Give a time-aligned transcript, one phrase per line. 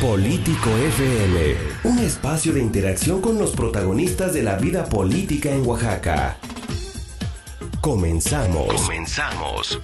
[0.00, 6.38] Político FM, un espacio de interacción con los protagonistas de la vida política en Oaxaca.
[7.80, 8.80] Comenzamos.
[8.80, 9.80] Comenzamos.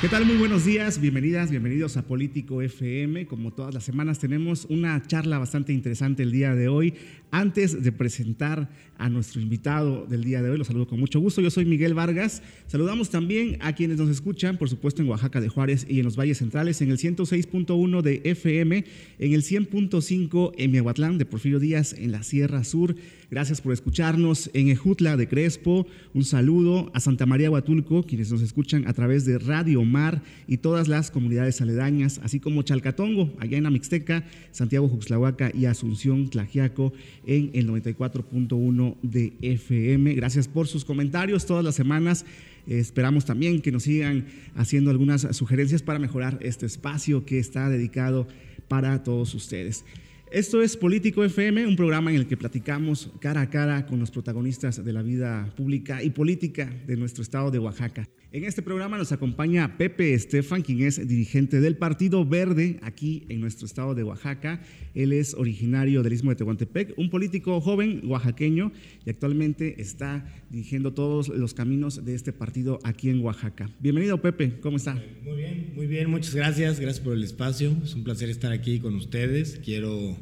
[0.00, 0.26] ¿Qué tal?
[0.26, 3.28] Muy buenos días, bienvenidas, bienvenidos a Político FM.
[3.28, 6.94] Como todas las semanas tenemos una charla bastante interesante el día de hoy.
[7.34, 11.40] Antes de presentar a nuestro invitado del día de hoy, los saludo con mucho gusto.
[11.40, 12.42] Yo soy Miguel Vargas.
[12.66, 16.14] Saludamos también a quienes nos escuchan, por supuesto, en Oaxaca de Juárez y en los
[16.14, 18.84] valles centrales, en el 106.1 de FM,
[19.18, 22.96] en el 100.5 en Miahuatlán de Porfirio Díaz, en la Sierra Sur.
[23.30, 25.86] Gracias por escucharnos en Ejutla de Crespo.
[26.12, 30.58] Un saludo a Santa María Huatulco, quienes nos escuchan a través de Radio Mar y
[30.58, 36.92] todas las comunidades aledañas, así como Chalcatongo, allá en Amixteca, Santiago Juxlahuaca y Asunción Tlajiaco
[37.26, 40.14] en el 94.1 de FM.
[40.14, 42.24] Gracias por sus comentarios todas las semanas.
[42.66, 48.28] Esperamos también que nos sigan haciendo algunas sugerencias para mejorar este espacio que está dedicado
[48.68, 49.84] para todos ustedes.
[50.30, 54.10] Esto es Político FM, un programa en el que platicamos cara a cara con los
[54.10, 58.08] protagonistas de la vida pública y política de nuestro estado de Oaxaca.
[58.34, 63.42] En este programa nos acompaña Pepe Estefan, quien es dirigente del Partido Verde aquí en
[63.42, 64.62] nuestro estado de Oaxaca.
[64.94, 68.72] Él es originario del Istmo de Tehuantepec, un político joven oaxaqueño
[69.04, 73.68] y actualmente está dirigiendo todos los caminos de este partido aquí en Oaxaca.
[73.80, 74.94] Bienvenido Pepe, ¿cómo está?
[75.22, 77.76] Muy bien, muy bien, muchas gracias, gracias por el espacio.
[77.84, 79.60] Es un placer estar aquí con ustedes.
[79.62, 80.16] Quiero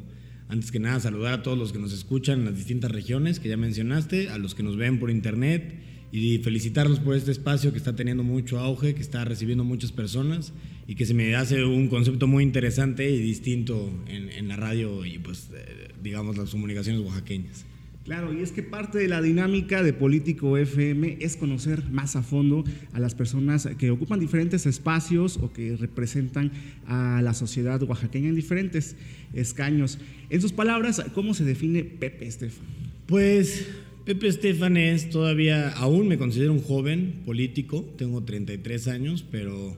[0.49, 3.47] antes que nada saludar a todos los que nos escuchan en las distintas regiones que
[3.47, 7.77] ya mencionaste, a los que nos ven por internet y felicitarlos por este espacio que
[7.77, 10.53] está teniendo mucho auge, que está recibiendo muchas personas
[10.87, 15.19] y que se me hace un concepto muy interesante y distinto en, la radio y
[15.19, 17.65] pues eh, digamos las comunicaciones oaxaqueñas.
[18.03, 22.23] Claro, y es que parte de la dinámica de Político FM es conocer más a
[22.23, 26.51] fondo a las personas que ocupan diferentes espacios o que representan
[26.87, 28.95] a la sociedad oaxaqueña en diferentes
[29.33, 29.99] escaños.
[30.31, 32.65] En sus palabras, ¿cómo se define Pepe Estefan?
[33.05, 33.67] Pues
[34.05, 39.77] Pepe Estefan es todavía, aún me considero un joven político, tengo 33 años, pero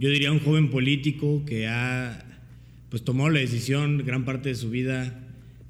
[0.00, 2.24] yo diría un joven político que ha
[2.88, 5.20] pues tomado la decisión gran parte de su vida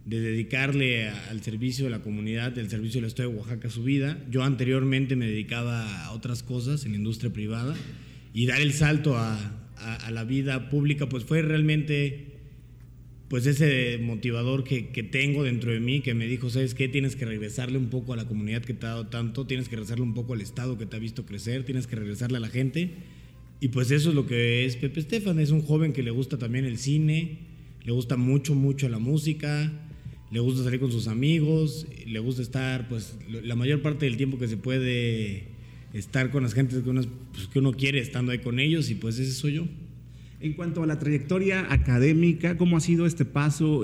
[0.04, 4.24] de dedicarle al servicio de la comunidad, del servicio del Estado de Oaxaca su vida.
[4.30, 7.74] Yo anteriormente me dedicaba a otras cosas en la industria privada
[8.32, 9.36] y dar el salto a,
[9.76, 12.37] a la vida pública pues fue realmente
[13.28, 16.88] pues ese motivador que, tengo dentro de mí que me dijo, ¿sabes qué?
[16.88, 19.76] Tienes que regresarle un poco a la comunidad que te ha dado tanto, tienes que
[19.76, 22.48] regresarle un poco al Estado que te ha visto crecer, tienes que regresarle a la
[22.48, 22.90] gente.
[23.60, 26.38] Y pues eso es lo que es Pepe Estefan, es un joven que le gusta
[26.38, 27.38] también el cine,
[27.84, 29.72] le gusta mucho, mucho la música,
[30.30, 34.38] le gusta salir con sus amigos, le gusta estar, pues la mayor parte del tiempo
[34.38, 35.48] que se puede
[35.92, 37.02] estar con las gentes que uno,
[37.32, 39.66] pues, que uno quiere estando ahí con ellos y pues ese soy yo.
[40.40, 43.82] En cuanto a la trayectoria académica, ¿cómo ha sido este paso?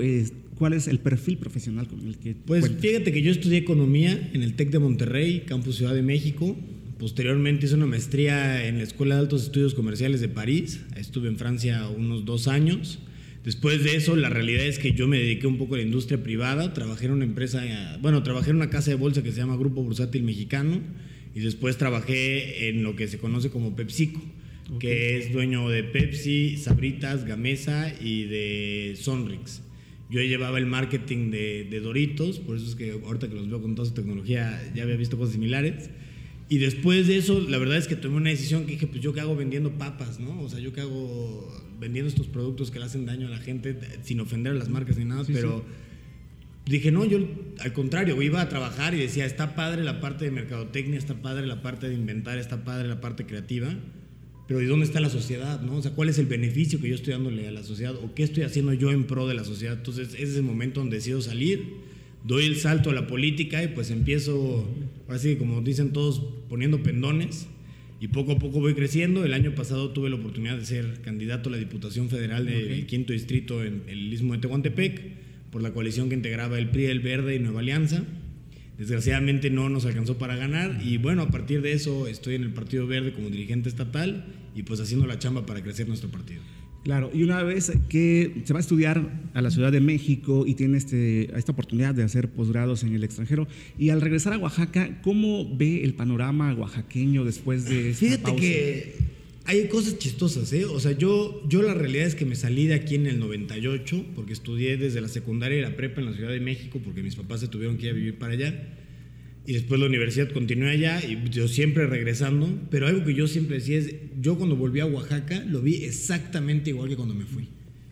[0.57, 2.33] ¿Cuál es el perfil profesional con el que...
[2.33, 6.55] Pues fíjate que yo estudié economía en el TEC de Monterrey, Campus Ciudad de México.
[6.97, 10.79] Posteriormente hice una maestría en la Escuela de Altos Estudios Comerciales de París.
[10.95, 12.99] Estuve en Francia unos dos años.
[13.43, 16.23] Después de eso, la realidad es que yo me dediqué un poco a la industria
[16.23, 16.73] privada.
[16.73, 17.61] Trabajé en una empresa,
[18.01, 20.79] bueno, trabajé en una casa de bolsa que se llama Grupo Bursátil Mexicano
[21.35, 24.21] y después trabajé en lo que se conoce como PepsiCo
[24.79, 29.61] que es dueño de Pepsi, Sabritas, Gamesa y de Sonrix.
[30.09, 33.75] Yo llevaba el marketing de, Doritos, por eso es que ahorita que los veo con
[33.75, 35.89] toda su tecnología ya había visto cosas similares.
[36.47, 39.13] Y después de eso, la verdad es que tomé una decisión que dije, pues yo
[39.13, 40.41] qué hago vendiendo papas, ¿no?
[40.41, 43.75] O sea, yo qué hago vendiendo estos productos que le hacen daño a la gente
[44.03, 45.65] sin ofender a las marcas ni nada, pero
[46.67, 47.19] dije, no, yo
[47.59, 51.47] al contrario, iba a trabajar y decía, está padre la parte de mercadotecnia, está padre
[51.47, 53.75] la parte de inventar, está padre la parte creativa
[54.47, 55.61] pero ¿y dónde está la sociedad?
[55.61, 55.77] ¿no?
[55.77, 57.95] O sea, ¿cuál es el beneficio que yo estoy dándole a la sociedad?
[57.95, 59.77] ¿O qué estoy haciendo yo en pro de la sociedad?
[59.77, 61.63] Entonces, ese es el momento donde decido salir,
[62.23, 64.67] doy el salto a la política y pues empiezo,
[65.07, 67.47] así como dicen todos, poniendo pendones
[67.99, 69.25] y poco a poco voy creciendo.
[69.25, 73.13] El año pasado tuve la oportunidad de ser candidato a la Diputación Federal del quinto
[73.13, 75.01] distrito en el Istmo de Tehuantepec
[75.49, 78.03] por la coalición que integraba el PRI, el Verde y Nueva Alianza.
[78.77, 82.51] Desgraciadamente no nos alcanzó para ganar y bueno, a partir de eso estoy en el
[82.51, 86.41] Partido Verde como dirigente estatal y pues haciendo la chamba para crecer nuestro partido.
[86.83, 90.53] Claro, y una vez que se va a estudiar a la Ciudad de México y
[90.53, 95.01] tiene este, esta oportunidad de hacer posgrados en el extranjero, y al regresar a Oaxaca,
[95.01, 99.14] ¿cómo ve el panorama oaxaqueño después de esta Fíjate que
[99.45, 100.65] hay cosas chistosas, ¿eh?
[100.65, 104.05] O sea, yo, yo la realidad es que me salí de aquí en el 98,
[104.15, 107.15] porque estudié desde la secundaria y la prepa en la Ciudad de México, porque mis
[107.15, 108.69] papás se tuvieron que ir a vivir para allá.
[109.45, 112.49] Y después la universidad continué allá y yo siempre regresando.
[112.71, 116.71] Pero algo que yo siempre decía es, yo cuando volví a Oaxaca lo vi exactamente
[116.71, 117.49] igual que cuando me fui.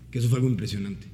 [0.09, 1.05] Que eso fue algo impresionante.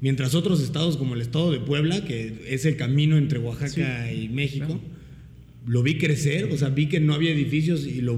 [0.00, 4.28] Mientras otros estados como el estado de Puebla, que es el camino entre Oaxaca y
[4.28, 4.80] México,
[5.66, 8.16] lo vi crecer, o sea, vi que no había edificios y lo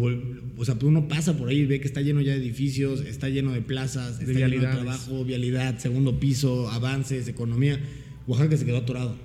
[0.63, 3.29] o sea, uno pasa por ahí y ve que está lleno ya de edificios, está
[3.29, 7.81] lleno de plazas, está lleno de trabajo, vialidad, segundo piso, avances, economía.
[8.29, 9.17] Oaxaca se quedó atorado.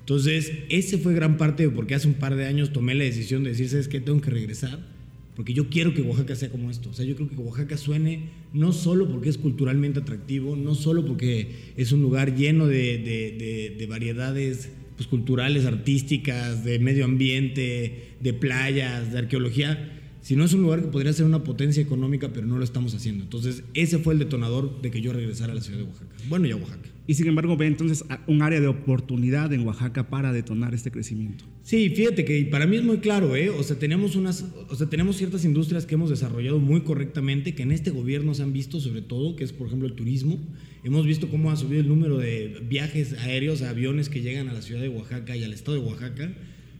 [0.00, 3.44] Entonces, ese fue gran parte de porque hace un par de años tomé la decisión
[3.44, 4.00] de decir, ¿sabes qué?
[4.00, 4.78] Tengo que regresar
[5.36, 6.88] porque yo quiero que Oaxaca sea como esto.
[6.88, 11.04] O sea, yo creo que Oaxaca suene no solo porque es culturalmente atractivo, no solo
[11.04, 19.12] porque es un lugar lleno de, variedades pues, culturales, artísticas, de medio ambiente, de playas,
[19.12, 19.97] de arqueología,
[20.28, 23.24] sino es un lugar que podría ser una potencia económica, pero no lo estamos haciendo.
[23.24, 26.14] Entonces, ese fue el detonador de que yo regresara a la ciudad de Oaxaca.
[26.28, 26.86] Bueno, y a Oaxaca.
[27.06, 31.46] Y sin embargo, ve entonces un área de oportunidad en Oaxaca para detonar este crecimiento.
[31.62, 33.48] Sí, fíjate que para mí es muy claro, ¿eh?
[33.48, 37.62] O sea, tenemos unas, o sea, tenemos ciertas industrias que hemos desarrollado muy correctamente, que
[37.62, 40.38] en este gobierno se han visto, sobre todo, que es por ejemplo el turismo.
[40.84, 44.60] Hemos visto cómo ha subido el número de viajes aéreos, aviones que llegan a la
[44.60, 46.34] ciudad de Oaxaca y al estado de Oaxaca.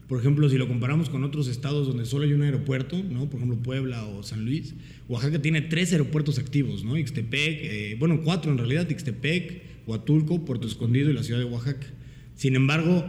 [0.09, 3.29] Por ejemplo, si lo comparamos con otros estados donde solo hay un aeropuerto, ¿no?
[3.29, 4.73] Por ejemplo, Puebla o San Luis,
[5.07, 6.97] Oaxaca tiene tres aeropuertos activos, ¿no?
[6.97, 11.85] Ixtepec, eh, bueno, cuatro en realidad, Ixtepec, Huatulco, Puerto Escondido y la ciudad de Oaxaca.
[12.33, 13.05] Sin embargo,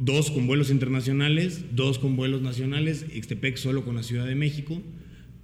[0.00, 4.82] dos con vuelos internacionales, dos con vuelos nacionales, Ixtepec solo con la Ciudad de México.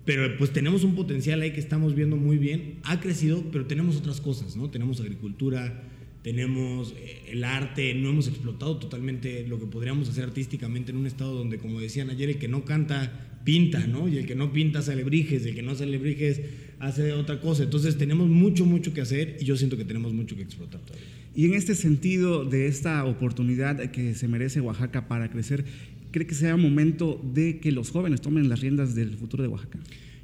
[0.05, 2.81] Pero pues tenemos un potencial ahí que estamos viendo muy bien.
[2.83, 4.69] Ha crecido, pero tenemos otras cosas, ¿no?
[4.69, 5.81] Tenemos agricultura,
[6.23, 11.07] tenemos eh, el arte, no hemos explotado totalmente lo que podríamos hacer artísticamente en un
[11.07, 14.09] estado donde, como decían ayer, el que no canta pinta, ¿no?
[14.09, 16.41] Y el que no pinta hace alebrijes, y el que no hace alebrijes
[16.81, 17.63] hace otra cosa.
[17.63, 21.07] Entonces tenemos mucho, mucho que hacer y yo siento que tenemos mucho que explotar todavía.
[21.35, 25.65] Y en este sentido de esta oportunidad que se merece Oaxaca para crecer,
[26.11, 29.79] ¿cree que sea momento de que los jóvenes tomen las riendas del futuro de Oaxaca?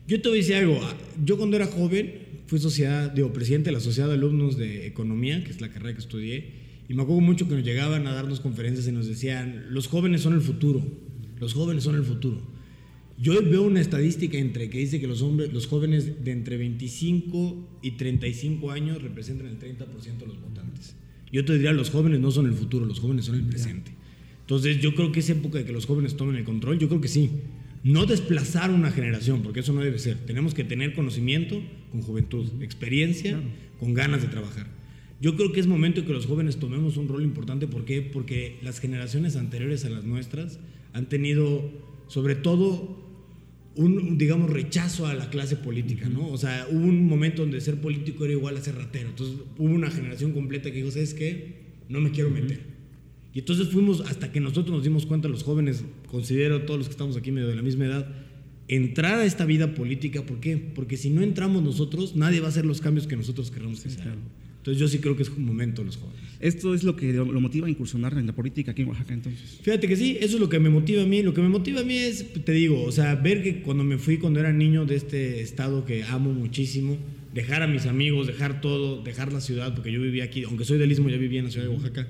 [0.06, 0.78] Yo te voy a decir algo.
[1.24, 2.12] Yo cuando era joven
[2.46, 5.94] fui sociedad, digo, presidente de la Sociedad de Alumnos de Economía, que es la carrera
[5.94, 9.66] que estudié, y me acuerdo mucho que nos llegaban a darnos conferencias y nos decían,
[9.70, 10.84] los jóvenes son el futuro,
[11.40, 12.42] los jóvenes son el futuro.
[13.18, 17.78] Yo veo una estadística entre que dice que los hombres, los jóvenes de entre 25
[17.80, 20.96] y 35 años representan el 30% de los votantes.
[21.32, 23.92] Yo te diría, los jóvenes no son el futuro, los jóvenes son el presente.
[24.40, 27.00] Entonces, yo creo que es época de que los jóvenes tomen el control, yo creo
[27.00, 27.30] que sí.
[27.84, 30.16] No desplazar una generación, porque eso no debe ser.
[30.16, 33.38] Tenemos que tener conocimiento con juventud, experiencia,
[33.78, 34.66] con ganas de trabajar.
[35.20, 37.66] Yo creo que es momento que los jóvenes tomemos un rol importante.
[37.66, 38.00] ¿Por qué?
[38.00, 40.60] Porque las generaciones anteriores a las nuestras
[40.94, 41.70] han tenido,
[42.08, 43.04] sobre todo,
[43.76, 46.28] un, digamos, rechazo a la clase política, ¿no?
[46.28, 49.10] O sea, hubo un momento donde ser político era igual a ser ratero.
[49.10, 51.56] Entonces, hubo una generación completa que dijo, ¿sabes qué?
[51.90, 52.73] No me quiero meter.
[53.34, 56.92] Y entonces fuimos, hasta que nosotros nos dimos cuenta, los jóvenes, considero todos los que
[56.92, 58.08] estamos aquí medio de la misma edad,
[58.68, 60.24] entrar a esta vida política.
[60.24, 60.56] ¿Por qué?
[60.56, 63.90] Porque si no entramos nosotros, nadie va a hacer los cambios que nosotros queremos que
[63.90, 64.18] sean.
[64.58, 66.22] Entonces yo sí creo que es un momento los jóvenes.
[66.40, 69.58] ¿Esto es lo que lo motiva a incursionar en la política aquí en Oaxaca entonces?
[69.60, 71.22] Fíjate que sí, eso es lo que me motiva a mí.
[71.22, 73.98] Lo que me motiva a mí es, te digo, o sea, ver que cuando me
[73.98, 76.96] fui, cuando era niño de este estado que amo muchísimo,
[77.34, 80.78] dejar a mis amigos, dejar todo, dejar la ciudad, porque yo vivía aquí, aunque soy
[80.78, 82.08] del Istmo, ya vivía en la ciudad de Oaxaca,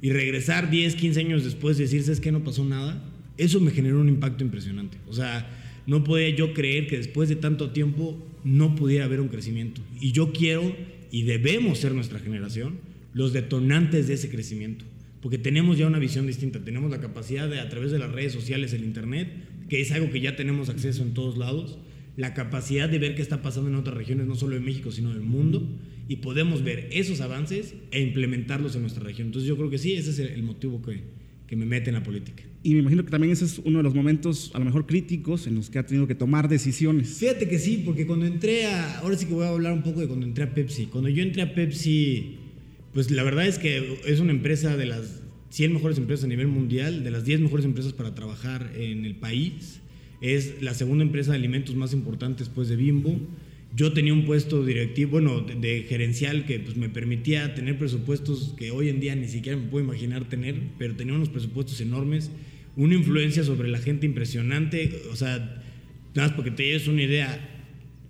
[0.00, 2.32] y regresar 10, 15 años después y decir, ¿sabes qué?
[2.32, 3.02] No pasó nada.
[3.38, 4.98] Eso me generó un impacto impresionante.
[5.08, 5.48] O sea,
[5.86, 9.80] no podía yo creer que después de tanto tiempo no pudiera haber un crecimiento.
[10.00, 10.74] Y yo quiero
[11.10, 12.78] y debemos ser nuestra generación
[13.16, 14.84] los detonantes de ese crecimiento,
[15.22, 18.34] porque tenemos ya una visión distinta, tenemos la capacidad de a través de las redes
[18.34, 19.32] sociales, el Internet,
[19.70, 21.78] que es algo que ya tenemos acceso en todos lados,
[22.18, 25.12] la capacidad de ver qué está pasando en otras regiones, no solo en México, sino
[25.12, 25.66] en el mundo,
[26.08, 29.28] y podemos ver esos avances e implementarlos en nuestra región.
[29.28, 31.02] Entonces yo creo que sí, ese es el motivo que,
[31.46, 32.44] que me mete en la política.
[32.62, 35.46] Y me imagino que también ese es uno de los momentos a lo mejor críticos
[35.46, 37.18] en los que ha tenido que tomar decisiones.
[37.18, 40.00] Fíjate que sí, porque cuando entré a, ahora sí que voy a hablar un poco
[40.00, 40.86] de cuando entré a Pepsi.
[40.86, 42.38] Cuando yo entré a Pepsi,
[42.92, 46.48] pues la verdad es que es una empresa de las 100 mejores empresas a nivel
[46.48, 49.80] mundial, de las 10 mejores empresas para trabajar en el país.
[50.20, 53.20] Es la segunda empresa de alimentos más importante después de Bimbo.
[53.76, 58.70] Yo tenía un puesto directivo, bueno, de, gerencial que pues, me permitía tener presupuestos que
[58.70, 62.30] hoy en día ni siquiera me puedo imaginar tener, pero tenía unos presupuestos enormes,
[62.74, 65.62] una influencia sobre la gente impresionante, o sea,
[66.14, 67.38] nada más porque te lleves una idea,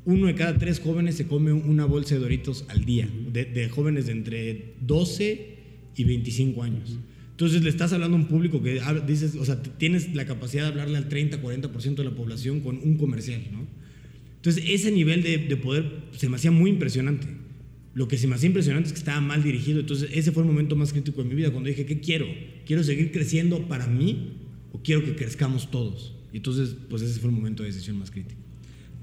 [0.05, 4.07] uno de cada tres jóvenes se come una bolsa de doritos al día, de, jóvenes
[4.07, 5.57] de entre 12
[5.97, 6.97] y 25 años.
[7.33, 10.69] Entonces le estás hablando a un público que dices, o sea, tienes la capacidad de
[10.69, 13.67] hablarle al 30, 40% de la población con un comercial, ¿no?
[14.47, 17.27] Entonces, ese nivel de, poder se me hacía muy impresionante.
[17.95, 19.81] Lo que se me hacía impresionante es que estaba mal dirigido.
[19.81, 22.27] Entonces, ese fue el momento más crítico de mi vida, cuando dije, ¿qué quiero?
[22.65, 24.35] ¿Quiero seguir creciendo para mí
[24.71, 26.15] o quiero que crezcamos todos?
[26.33, 28.41] Y entonces, pues ese fue el momento de decisión más crítico.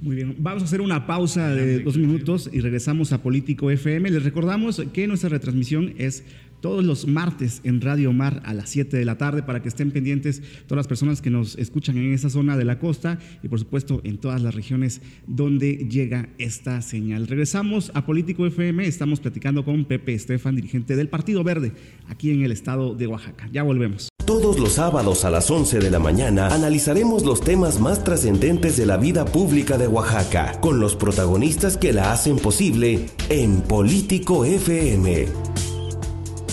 [0.02, 4.12] Muy bien, vamos a hacer una pausa de dos minutos y regresamos a Político FM.
[4.12, 6.24] Les recordamos que nuestra retransmisión es
[6.64, 9.92] todos los martes en Radio Mar a las 7 de la tarde para que estén
[9.92, 13.60] pendientes todas las personas que nos escuchan en esa zona de la costa y por
[13.60, 17.28] supuesto en todas las regiones donde llega esta señal.
[17.28, 21.74] Regresamos a Político FM, estamos platicando con Pepe Estefan, dirigente del Partido Verde
[22.08, 23.50] aquí en el estado de Oaxaca.
[23.52, 24.08] Ya volvemos.
[24.26, 28.86] Todos los sábados a las 11 de la mañana analizaremos los temas más trascendentes de
[28.86, 35.63] la vida pública de Oaxaca, con los protagonistas que la hacen posible en Político FM.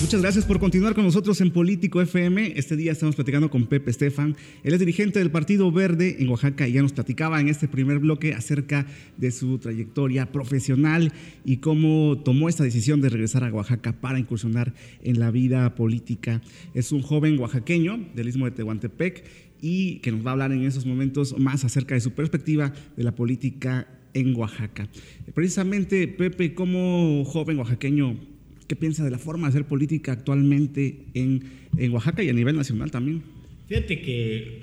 [0.01, 2.55] Muchas gracias por continuar con nosotros en Político FM.
[2.57, 4.35] Este día estamos platicando con Pepe Estefan.
[4.65, 7.99] Él es dirigente del Partido Verde en Oaxaca y ya nos platicaba en este primer
[7.99, 8.87] bloque acerca
[9.19, 11.13] de su trayectoria profesional
[11.45, 16.41] y cómo tomó esta decisión de regresar a Oaxaca para incursionar en la vida política.
[16.73, 19.25] Es un joven oaxaqueño del istmo de Tehuantepec
[19.61, 23.05] y que nos va a hablar en esos momentos más acerca de su perspectiva de
[23.05, 24.89] la política en Oaxaca.
[25.35, 28.40] Precisamente, Pepe, como joven oaxaqueño,
[28.71, 31.43] ¿Qué piensa de la forma de hacer política actualmente en,
[31.77, 33.21] en Oaxaca y a nivel nacional también?
[33.67, 34.63] Fíjate que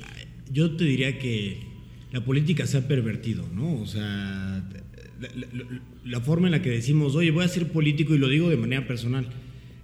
[0.49, 1.57] yo te diría que
[2.13, 3.81] la política se ha pervertido, ¿no?
[3.81, 4.65] O sea,
[6.05, 8.55] la, forma en la que decimos, oye, voy a ser político y lo digo de
[8.55, 9.27] manera personal.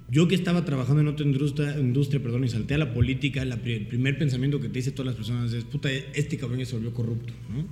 [0.10, 4.18] Yo que estaba trabajando en otra industria, perdón, y salté a la política, el primer
[4.18, 7.34] pensamiento que te dice todas las personas es, puta, este cabrón ya se volvió corrupto,
[7.54, 7.68] ¿no?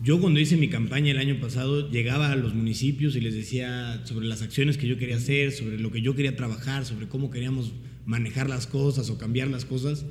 [0.00, 4.00] Yo cuando hice mi campaña el año pasado llegaba a los municipios y les decía
[4.04, 7.32] sobre las acciones que yo quería hacer, sobre lo que yo quería trabajar, sobre cómo
[7.32, 7.72] queríamos
[8.06, 10.06] manejar las cosas o cambiar las cosas.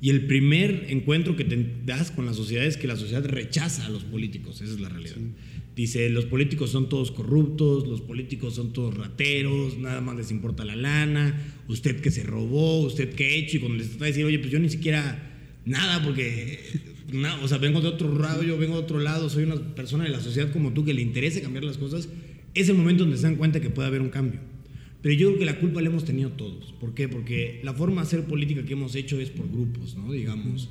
[0.00, 3.86] Y el primer encuentro que te das con la sociedad es que la sociedad rechaza
[3.86, 5.16] a los políticos, esa es la realidad.
[5.74, 10.64] Dice, los políticos son todos corruptos, los políticos son todos rateros, nada más les importa
[10.64, 14.28] la lana, usted que se robó, usted que ha hecho, y cuando les está diciendo,
[14.28, 15.30] oye, pues yo ni siquiera
[15.64, 16.91] nada, porque
[17.42, 20.10] o sea, vengo de otro lado, yo vengo de otro lado, soy una persona de
[20.10, 22.08] la sociedad como tú que le interesa cambiar las cosas,
[22.54, 24.40] es el momento donde se dan cuenta que puede haber un cambio.
[25.02, 26.72] Pero yo creo que la culpa la hemos tenido todos.
[26.80, 27.08] ¿Por qué?
[27.08, 30.12] Porque la forma de hacer política que hemos hecho es por grupos, ¿no?
[30.12, 30.70] Digamos,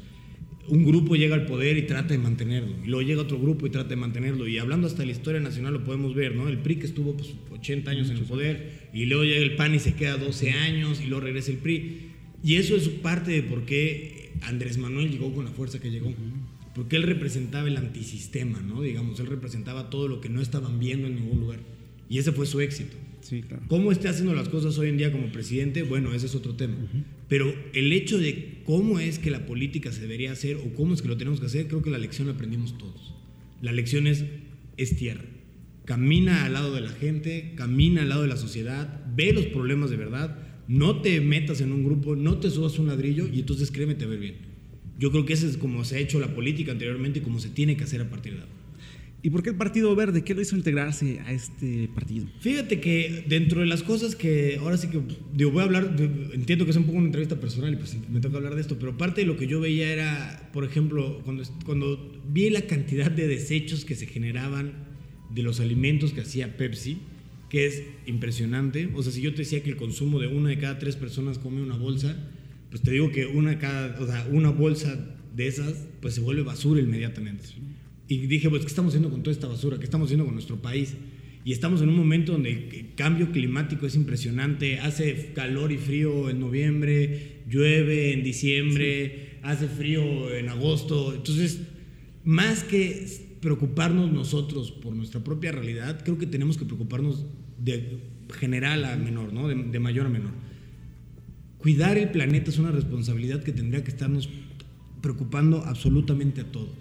[0.70, 3.72] un grupo llega al poder y trata de mantenerlo, y luego llega otro grupo y
[3.72, 4.48] trata de mantenerlo.
[4.48, 6.48] Y hablando hasta de la historia nacional lo podemos ver, ¿no?
[6.48, 9.76] El PRI que estuvo pues, 80 años en el poder, y luego llega el PAN
[9.76, 12.12] y se queda 12 años, y luego regresa el PRI.
[12.44, 16.14] Y eso es parte de por qué Andrés Manuel llegó con la fuerza que llegó.
[16.74, 18.82] Porque él representaba el antisistema, ¿no?
[18.82, 21.60] Digamos, él representaba todo lo que no estaban viendo en ningún lugar.
[22.10, 22.96] Y ese fue su éxito.
[23.22, 23.64] Sí, claro.
[23.68, 25.84] ¿Cómo esté haciendo las cosas hoy en día como presidente?
[25.84, 26.76] Bueno, ese es otro tema.
[27.28, 31.02] Pero el hecho de cómo es que la política se debería hacer o cómo es
[31.02, 33.14] que lo tenemos que hacer, creo que la lección la aprendimos todos.
[33.62, 34.26] La lección es,
[34.78, 35.24] es tierra.
[35.86, 39.90] Camina al lado de la gente, camina al lado de la sociedad, ve los problemas
[39.90, 43.72] de verdad, no te metas en un grupo, no te subas un ladrillo y entonces
[43.72, 44.36] créeme te ver bien.
[45.00, 47.50] Yo creo que eso es como se ha hecho la política anteriormente y como se
[47.50, 48.62] tiene que hacer a partir de ahora.
[49.24, 50.24] ¿Y por qué el Partido Verde?
[50.24, 52.26] ¿Qué lo hizo integrarse a este partido?
[52.40, 55.00] Fíjate que dentro de las cosas que ahora sí que
[55.34, 55.96] digo, voy a hablar,
[56.34, 58.80] entiendo que es un poco una entrevista personal y pues me toca hablar de esto,
[58.80, 63.12] pero parte de lo que yo veía era, por ejemplo, cuando, cuando vi la cantidad
[63.12, 64.74] de desechos que se generaban
[65.30, 66.98] de los alimentos que hacía Pepsi,
[67.52, 68.90] que es impresionante.
[68.96, 71.38] O sea, si yo te decía que el consumo de una de cada tres personas
[71.38, 72.16] come una bolsa,
[72.70, 76.44] pues te digo que una, cada, o sea, una bolsa de esas, pues se vuelve
[76.44, 77.44] basura inmediatamente.
[78.08, 79.78] Y dije, pues, ¿qué estamos haciendo con toda esta basura?
[79.80, 80.96] ¿Qué estamos haciendo con nuestro país?
[81.44, 84.80] Y estamos en un momento donde el cambio climático es impresionante.
[84.80, 91.14] Hace calor y frío en noviembre, llueve en diciembre, hace frío en agosto.
[91.14, 91.64] Entonces,
[92.24, 97.26] más que preocuparnos nosotros por nuestra propia realidad, creo que tenemos que preocuparnos
[97.64, 98.00] de
[98.34, 99.48] general a menor, ¿no?
[99.48, 100.32] de, mayor a menor.
[101.58, 104.30] Cuidar el planeta es una responsabilidad que tendría que estarnos
[105.02, 106.76] preocupando absolutamente a todos.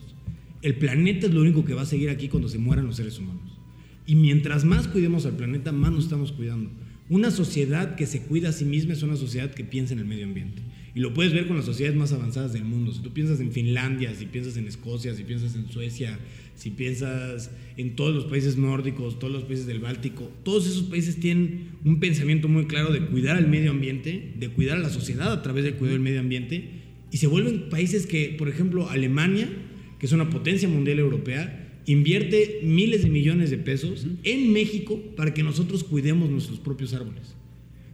[0.63, 3.19] El planeta es lo único que va a seguir aquí cuando se mueran los seres
[3.19, 3.59] humanos.
[4.07, 6.71] Y mientras más cuidemos al planeta, más nos estamos cuidando.
[7.09, 10.07] Una sociedad que se cuida a sí misma es una sociedad que piensa en el
[10.07, 10.63] medio ambiente.
[10.95, 12.93] Y lo puedes ver con las sociedades más avanzadas del mundo.
[12.93, 16.19] Si tú piensas en Finlandia, si piensas en Escocia, si piensas en Suecia,
[16.57, 21.19] si piensas en todos los países nórdicos, todos los países del Báltico, todos esos países
[21.19, 25.33] tienen un pensamiento muy claro de cuidar al medio ambiente, de cuidar a la sociedad
[25.33, 26.81] a través del cuidado del medio ambiente,
[27.11, 29.49] y se vuelven países que, por ejemplo, Alemania,
[29.99, 35.33] que es una potencia mundial europea, invierte miles de millones de pesos en México para
[35.33, 37.37] que nosotros cuidemos nuestros propios árboles.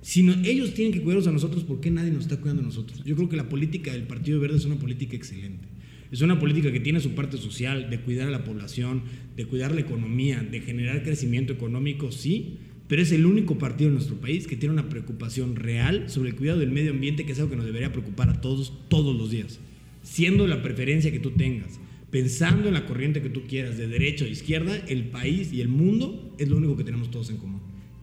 [0.06, 3.02] Si ellos tienen que cuidarnos a nosotros, ¿por qué nadie nos está cuidando a nosotros?
[3.04, 5.66] Yo creo que la política del Partido Verde es una política excelente.
[6.12, 9.02] Es una política que tiene su parte social, de cuidar a la población,
[9.36, 13.94] de cuidar la economía, de generar crecimiento económico, sí, pero es el único partido en
[13.94, 17.40] nuestro país que tiene una preocupación real sobre el cuidado del medio ambiente, que es
[17.40, 19.58] algo que nos debería preocupar a todos todos los días,
[20.04, 21.80] siendo la preferencia que tú tengas.
[22.12, 25.68] pensando en la corriente que tú quieras, de derecha o izquierda, el país y el
[25.68, 27.60] mundo es lo único que tenemos todos en común.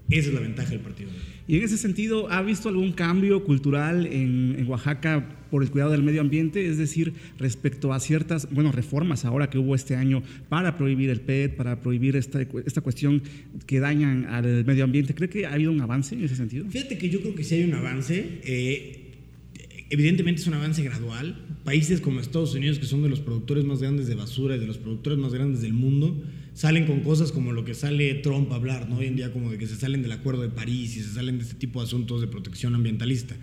[0.09, 1.09] Esa es la ventaja del Partido.
[1.47, 6.03] Y en ese sentido, ¿ha visto algún cambio cultural en, Oaxaca por el cuidado del
[6.03, 6.67] medio ambiente?
[6.67, 11.19] Es decir, respecto a ciertas, bueno, reformas ahora que hubo este año para prohibir el
[11.19, 13.21] PET, para prohibir esta, esta cuestión
[13.65, 15.13] que dañan al medio ambiente.
[15.15, 16.65] ¿Cree que ha habido un avance en ese sentido?
[16.69, 18.39] Fíjate que yo creo que sí hay un avance.
[18.43, 19.03] Eh,
[19.89, 21.45] evidentemente es un avance gradual.
[21.65, 24.67] Países como Estados Unidos, que son de los productores más grandes de basura y de
[24.67, 28.55] los productores más grandes del mundo, salen con cosas como lo que sale Trump a
[28.55, 28.97] hablar, ¿no?
[28.97, 31.37] Hoy en día como de que se salen del Acuerdo de París y se salen
[31.37, 33.35] de este tipo de asuntos de protección ambientalista.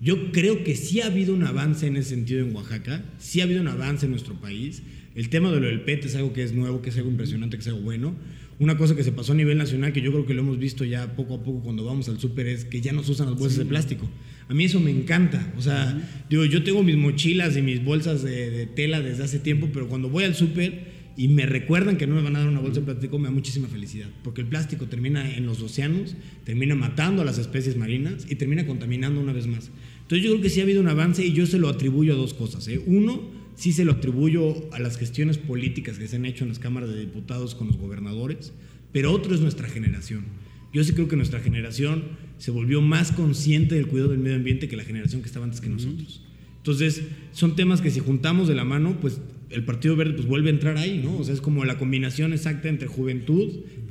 [0.00, 3.44] Yo creo que sí ha habido un avance en ese sentido en Oaxaca, sí ha
[3.44, 4.82] habido un avance en nuestro país.
[5.14, 7.56] El tema de lo del PET es algo que es nuevo, que es algo impresionante,
[7.56, 8.14] que es algo bueno.
[8.58, 10.84] Una cosa que se pasó a nivel nacional, que yo creo que lo hemos visto
[10.84, 13.38] ya poco a poco cuando vamos al súper, es que ya no se usan las
[13.38, 14.08] bolsas de plástico.
[14.48, 15.52] A mí eso me encanta.
[15.56, 19.38] O sea, digo, yo tengo mis mochilas y mis bolsas de, de tela desde hace
[19.38, 22.48] tiempo, pero cuando voy al súper y me recuerdan que no me van a dar
[22.48, 26.16] una bolsa de plástico, me da muchísima felicidad, porque el plástico termina en los océanos,
[26.44, 29.70] termina matando a las especies marinas y termina contaminando una vez más.
[30.02, 32.16] Entonces yo creo que sí ha habido un avance y yo se lo atribuyo a
[32.16, 32.66] dos cosas.
[32.68, 32.82] ¿eh?
[32.86, 33.22] Uno,
[33.54, 36.90] sí se lo atribuyo a las gestiones políticas que se han hecho en las cámaras
[36.90, 38.52] de diputados con los gobernadores,
[38.92, 40.24] pero otro es nuestra generación.
[40.72, 42.04] Yo sí creo que nuestra generación
[42.38, 45.60] se volvió más consciente del cuidado del medio ambiente que la generación que estaba antes
[45.60, 46.22] que nosotros.
[46.56, 47.02] Entonces,
[47.32, 49.20] son temas que si juntamos de la mano, pues
[49.52, 51.16] el Partido Verde pues vuelve a entrar ahí, ¿no?
[51.18, 53.50] O sea, es como la combinación exacta entre juventud,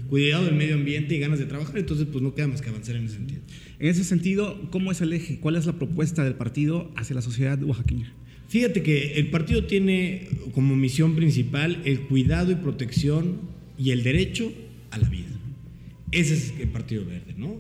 [0.10, 2.96] cuidado del medio ambiente y ganas de trabajar, entonces pues no queda más que avanzar
[2.96, 3.42] en ese sentido.
[3.80, 5.40] En ese sentido, ¿cómo es el eje?
[5.40, 8.14] ¿Cuál es la propuesta del partido hacia la sociedad oaxaqueña?
[8.50, 13.40] Fíjate que el partido tiene como misión principal el cuidado y protección
[13.78, 14.52] y el derecho
[14.92, 15.30] a la vida.
[16.12, 17.56] Ese es el Partido Verde, ¿no?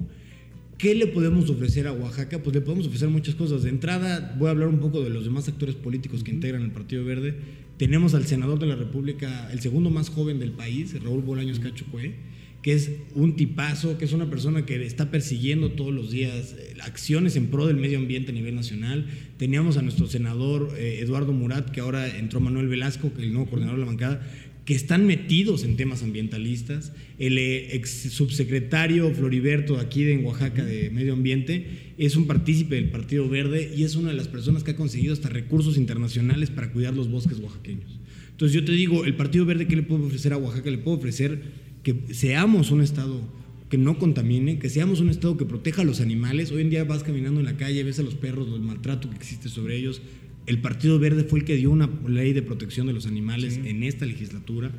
[0.77, 2.43] ¿Qué le podemos ofrecer a Oaxaca?
[2.43, 3.63] Pues le podemos ofrecer muchas cosas.
[3.63, 6.71] De entrada, voy a hablar un poco de los demás actores políticos que integran el
[6.71, 7.35] Partido Verde.
[7.81, 12.13] Tenemos al senador de la República, el segundo más joven del país, Raúl Bolaños Cachucue,
[12.61, 16.75] que es un tipazo, que es una persona que está persiguiendo todos los días eh,
[16.83, 19.07] acciones en pro del medio ambiente a nivel nacional.
[19.37, 23.33] Teníamos a nuestro senador eh, Eduardo Murat, que ahora entró Manuel Velasco, que es el
[23.33, 24.27] nuevo coordinador de la bancada,
[24.73, 26.93] están metidos en temas ambientalistas.
[27.17, 32.89] El eh, ex subsecretario Floriberto aquí de Oaxaca de Medio Ambiente es un partícipe del
[32.89, 36.71] Partido Verde y es una de las personas que ha conseguido hasta recursos internacionales para
[36.71, 37.99] cuidar los bosques oaxaqueños.
[38.31, 40.69] Entonces yo te digo, el Partido Verde, ¿qué le puede ofrecer a Oaxaca?
[40.69, 41.41] Le puede ofrecer
[41.83, 43.21] que seamos un Estado
[43.69, 46.51] que no contamine, que seamos un Estado que proteja a los animales.
[46.51, 49.15] Hoy en día vas caminando en la calle, ves a los perros, el maltrato que
[49.15, 50.01] existe sobre ellos,
[50.45, 53.83] el Partido Verde fue el que dio una ley de protección de los animales en
[53.83, 54.71] esta legislatura.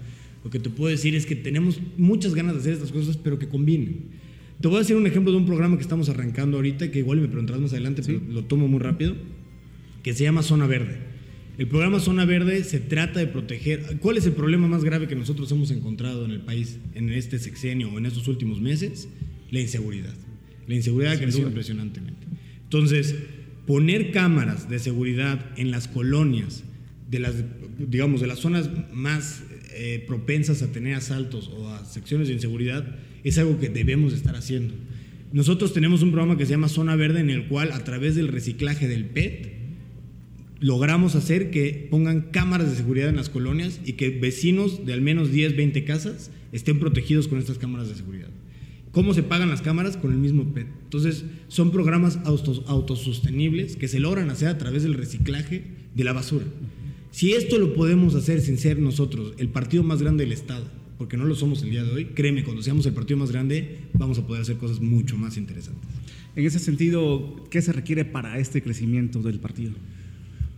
[0.45, 3.39] Lo que te puedo decir es que tenemos muchas ganas de hacer estas cosas, pero
[3.39, 4.23] que combinen.
[4.61, 7.21] Te voy a decir un ejemplo de un programa que estamos arrancando ahorita, que igual
[7.21, 9.15] me preguntarás más adelante, pero lo tomo muy rápido,
[10.03, 10.99] que se llama Zona Verde.
[11.59, 13.99] El programa Zona Verde se trata de proteger.
[14.01, 17.39] ¿Cuál es el problema más grave que nosotros hemos encontrado en el país en este
[17.39, 19.09] sexenio o en estos últimos meses?
[19.51, 20.15] La inseguridad.
[20.67, 22.27] La inseguridad ha crecido impresionantemente.
[22.65, 23.15] Entonces,
[23.67, 26.65] poner cámaras de seguridad en las colonias,
[27.11, 27.35] de las,
[27.79, 29.43] digamos, de las zonas más
[29.75, 34.35] eh, propensas a tener asaltos o a secciones de inseguridad, es algo que debemos estar
[34.37, 34.75] haciendo.
[35.33, 38.29] Nosotros tenemos un programa que se llama Zona Verde en el cual a través del
[38.29, 39.53] reciclaje del PET
[40.61, 45.01] logramos hacer que pongan cámaras de seguridad en las colonias y que vecinos de al
[45.01, 48.29] menos 10, 20 casas estén protegidos con estas cámaras de seguridad.
[48.93, 49.97] ¿Cómo se pagan las cámaras?
[49.97, 50.67] Con el mismo PET.
[50.85, 56.45] Entonces, son programas autosostenibles que se logran hacer a través del reciclaje de la basura.
[57.11, 60.67] Si esto lo podemos hacer sin ser nosotros el partido más grande del Estado,
[60.99, 63.79] porque no lo somos el día de hoy, créeme, cuando seamos el partido más grande,
[63.95, 65.89] vamos a poder hacer cosas mucho más interesantes.
[66.37, 69.73] En ese sentido, ¿qué se requiere para este crecimiento del partido?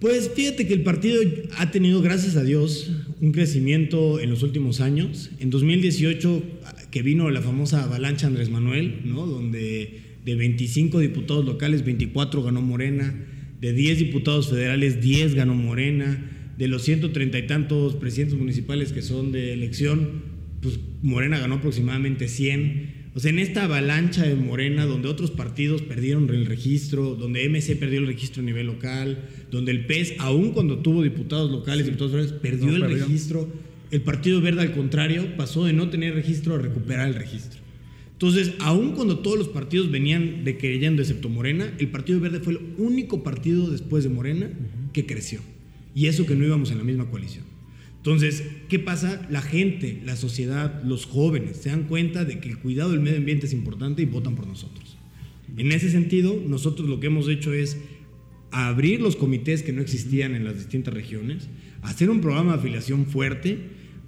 [0.00, 1.22] Pues fíjate que el partido
[1.56, 5.30] ha tenido, gracias a Dios, un crecimiento en los últimos años.
[5.38, 6.42] En 2018,
[6.94, 9.26] que vino la famosa avalancha Andrés Manuel, ¿no?
[9.26, 13.12] donde de 25 diputados locales, 24 ganó Morena,
[13.60, 19.02] de 10 diputados federales, 10 ganó Morena, de los 130 y tantos presidentes municipales que
[19.02, 20.22] son de elección,
[20.62, 23.10] pues Morena ganó aproximadamente 100.
[23.16, 27.74] O sea, en esta avalancha de Morena, donde otros partidos perdieron el registro, donde MC
[27.74, 32.12] perdió el registro a nivel local, donde el PES, aún cuando tuvo diputados locales, diputados
[32.12, 33.50] federales, perdió el registro,
[33.90, 37.60] el Partido Verde, al contrario, pasó de no tener registro a recuperar el registro.
[38.12, 42.60] Entonces, aún cuando todos los partidos venían decreyendo, excepto Morena, el Partido Verde fue el
[42.78, 44.50] único partido después de Morena
[44.92, 45.40] que creció.
[45.94, 47.44] Y eso que no íbamos en la misma coalición.
[47.96, 49.26] Entonces, ¿qué pasa?
[49.30, 53.16] La gente, la sociedad, los jóvenes se dan cuenta de que el cuidado del medio
[53.16, 54.96] ambiente es importante y votan por nosotros.
[55.56, 57.78] En ese sentido, nosotros lo que hemos hecho es
[58.50, 61.48] abrir los comités que no existían en las distintas regiones,
[61.82, 63.58] hacer un programa de afiliación fuerte,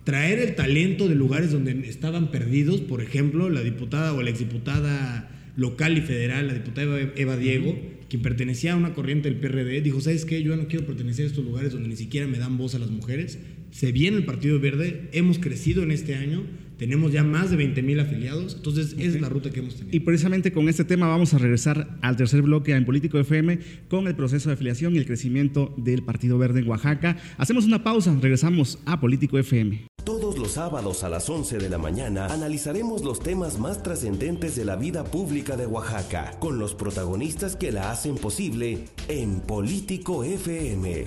[0.06, 5.28] traer el talento de lugares donde estaban perdidos, por ejemplo, la diputada o la exdiputada
[5.56, 7.76] local y federal, la diputada Eva Diego,
[8.08, 10.44] quien pertenecía a una corriente del PRD, dijo, ¿sabes qué?
[10.44, 12.90] Yo no quiero pertenecer a estos lugares donde ni siquiera me dan voz a las
[12.90, 13.40] mujeres.
[13.72, 16.44] Se viene el Partido Verde, hemos crecido en este año,
[16.78, 19.96] tenemos ya más de 20 mil afiliados, entonces esa es la ruta que hemos tenido.
[19.96, 24.06] Y precisamente con este tema vamos a regresar al tercer bloque en Político FM con
[24.06, 27.16] el proceso de afiliación y el crecimiento del Partido Verde en Oaxaca.
[27.38, 29.95] Hacemos una pausa, regresamos a Político FM.
[30.46, 34.76] Los sábados a las 11 de la mañana analizaremos los temas más trascendentes de la
[34.76, 41.06] vida pública de Oaxaca con los protagonistas que la hacen posible en Político FM.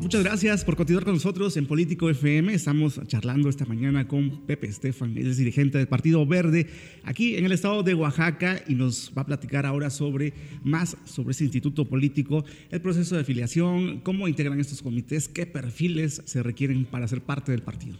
[0.00, 2.54] Muchas gracias por continuar con nosotros en Político FM.
[2.54, 6.68] Estamos charlando esta mañana con Pepe Estefan, él es dirigente del Partido Verde
[7.04, 10.32] aquí en el estado de Oaxaca y nos va a platicar ahora sobre
[10.64, 16.22] más sobre ese instituto político, el proceso de afiliación, cómo integran estos comités, qué perfiles
[16.24, 17.98] se requieren para ser parte del partido.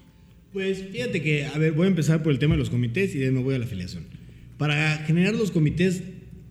[0.52, 3.18] Pues fíjate que, a ver, voy a empezar por el tema de los comités y
[3.18, 4.04] de me voy a la afiliación.
[4.58, 6.02] Para generar los comités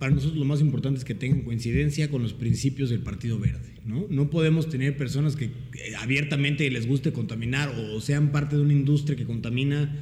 [0.01, 3.71] para nosotros lo más importante es que tengan coincidencia con los principios del Partido Verde.
[3.85, 4.07] ¿no?
[4.09, 5.51] no podemos tener personas que
[5.99, 9.95] abiertamente les guste contaminar o sean parte de una industria que contamina,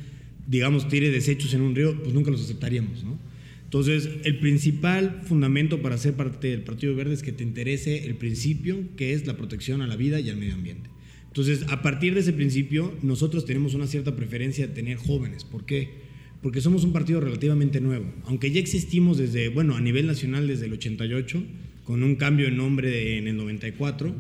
[0.48, 3.04] digamos, tire desechos en un río, pues nunca los aceptaríamos.
[3.04, 3.20] ¿no?
[3.66, 8.16] Entonces, el principal fundamento para ser parte del Partido Verde es que te interese el
[8.16, 10.90] principio que es la protección a la vida y al medio ambiente.
[11.30, 15.44] Entonces, a partir de ese principio, nosotros tenemos una cierta preferencia de tener jóvenes.
[15.46, 16.10] ¿Por qué?
[16.42, 18.06] porque somos un partido relativamente nuevo.
[18.26, 21.44] Aunque ya existimos desde, bueno, a nivel nacional desde el 88,
[21.84, 24.16] con un cambio de nombre en el 94,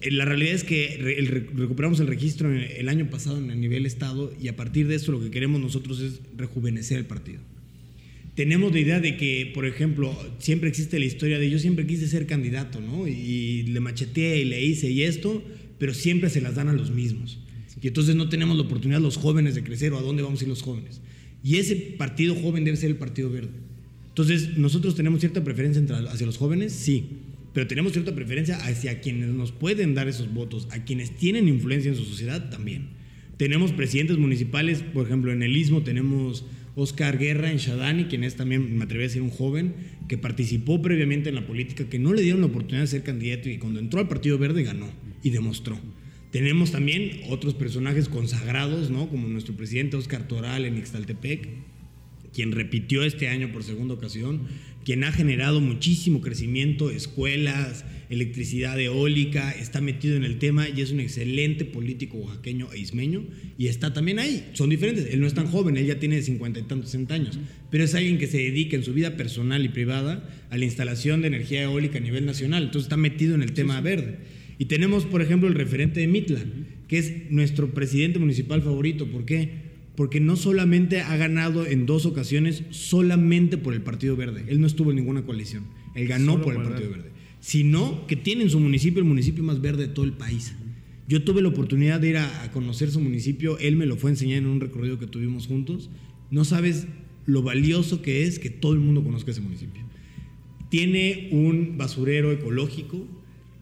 [0.00, 0.96] eh, la realidad es que
[1.54, 5.12] recuperamos el registro el año pasado en el nivel estado y a partir de eso
[5.12, 7.40] lo que queremos nosotros es rejuvenecer el partido.
[8.34, 12.08] Tenemos la idea de que, por ejemplo, siempre existe la historia de yo siempre quise
[12.08, 13.06] ser candidato, ¿no?
[13.06, 15.42] Y le macheteé y le hice y esto,
[15.80, 17.38] pero siempre se las dan a los mismos.
[17.80, 20.44] Y entonces no tenemos la oportunidad los jóvenes de crecer o a dónde vamos a
[20.44, 21.00] ir los jóvenes.
[21.42, 23.48] Y ese partido joven debe ser el Partido Verde.
[24.08, 27.06] Entonces, nosotros tenemos cierta preferencia hacia los jóvenes, sí,
[27.54, 31.90] pero tenemos cierta preferencia hacia quienes nos pueden dar esos votos, a quienes tienen influencia
[31.90, 32.88] en su sociedad también.
[33.38, 36.44] Tenemos presidentes municipales, por ejemplo, en el Istmo tenemos
[36.76, 39.72] Oscar Guerra en Shadani, quien es también, me atrevo a decir, un joven
[40.08, 43.48] que participó previamente en la política, que no le dieron la oportunidad de ser candidato
[43.48, 44.90] y cuando entró al Partido Verde ganó
[45.22, 45.78] y demostró.
[46.30, 49.08] Tenemos también otros personajes consagrados, ¿no?
[49.08, 51.48] Como nuestro presidente Oscar Toral en Ixtaltepec,
[52.32, 54.42] quien repitió este año por segunda ocasión,
[54.84, 60.90] quien ha generado muchísimo crecimiento, escuelas, electricidad eólica, está metido en el tema y es
[60.90, 63.24] un excelente político oaxaqueño e ismeño
[63.58, 64.48] y está también ahí.
[64.52, 67.38] Son diferentes, él no es tan joven, él ya tiene cincuenta y tantos, años,
[67.70, 71.20] pero es alguien que se dedica en su vida personal y privada a la instalación
[71.20, 74.39] de energía eólica a nivel nacional, entonces está metido en el tema verde.
[74.60, 76.38] Y tenemos, por ejemplo, el referente de Mitla,
[76.86, 79.06] que es nuestro presidente municipal favorito.
[79.06, 79.48] ¿Por qué?
[79.96, 84.44] Porque no solamente ha ganado en dos ocasiones solamente por el Partido Verde.
[84.48, 85.64] Él no estuvo en ninguna coalición.
[85.94, 87.08] Él ganó por el Partido Verde.
[87.40, 90.54] Sino que tiene en su municipio el municipio más verde de todo el país.
[91.08, 93.56] Yo tuve la oportunidad de ir a, conocer su municipio.
[93.60, 95.88] Él me lo fue a enseñar en un recorrido que tuvimos juntos.
[96.30, 96.86] No sabes
[97.24, 99.84] lo valioso que es que todo el mundo conozca ese municipio.
[100.68, 103.06] Tiene un basurero ecológico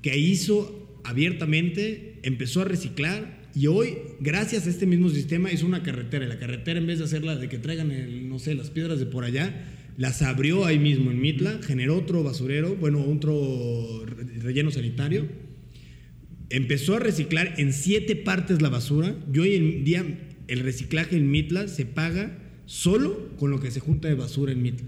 [0.02, 0.77] que hizo
[1.08, 6.24] abiertamente, empezó a reciclar y hoy, gracias a este mismo sistema, hizo una carretera.
[6.24, 9.00] Y la carretera, en vez de hacerla de que traigan, el, no sé, las piedras
[9.00, 9.64] de por allá,
[9.96, 14.04] las abrió ahí mismo en Mitla, generó otro basurero, bueno, otro
[14.40, 15.26] relleno sanitario.
[16.50, 19.16] Empezó a reciclar en siete partes la basura.
[19.32, 20.04] Y hoy en día
[20.46, 24.62] el reciclaje en Mitla se paga solo con lo que se junta de basura en
[24.62, 24.86] Mitla.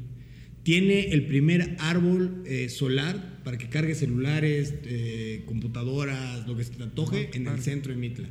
[0.62, 6.72] Tiene el primer árbol eh, solar para que cargue celulares, eh, computadoras, lo que se
[6.72, 8.28] te antoje en el centro de Mitla.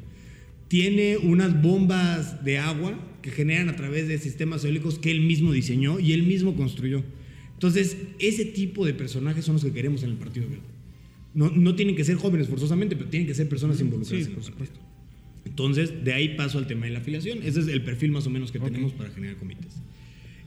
[0.68, 5.52] Tiene unas bombas de agua que generan a través de sistemas eólicos que él mismo
[5.52, 7.04] diseñó y él mismo construyó.
[7.54, 10.64] Entonces, ese tipo de personajes son los que queremos en el Partido Verde.
[11.34, 14.26] No, no tienen que ser jóvenes forzosamente, pero tienen que ser personas involucradas.
[14.26, 14.80] Sí, por supuesto.
[15.46, 17.40] Entonces, de ahí paso al tema de la afiliación.
[17.44, 19.74] Ese es el perfil más o menos que tenemos para generar comités.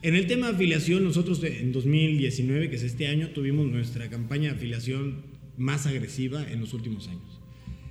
[0.03, 4.51] En el tema de afiliación, nosotros en 2019, que es este año, tuvimos nuestra campaña
[4.51, 5.23] de afiliación
[5.57, 7.41] más agresiva en los últimos años.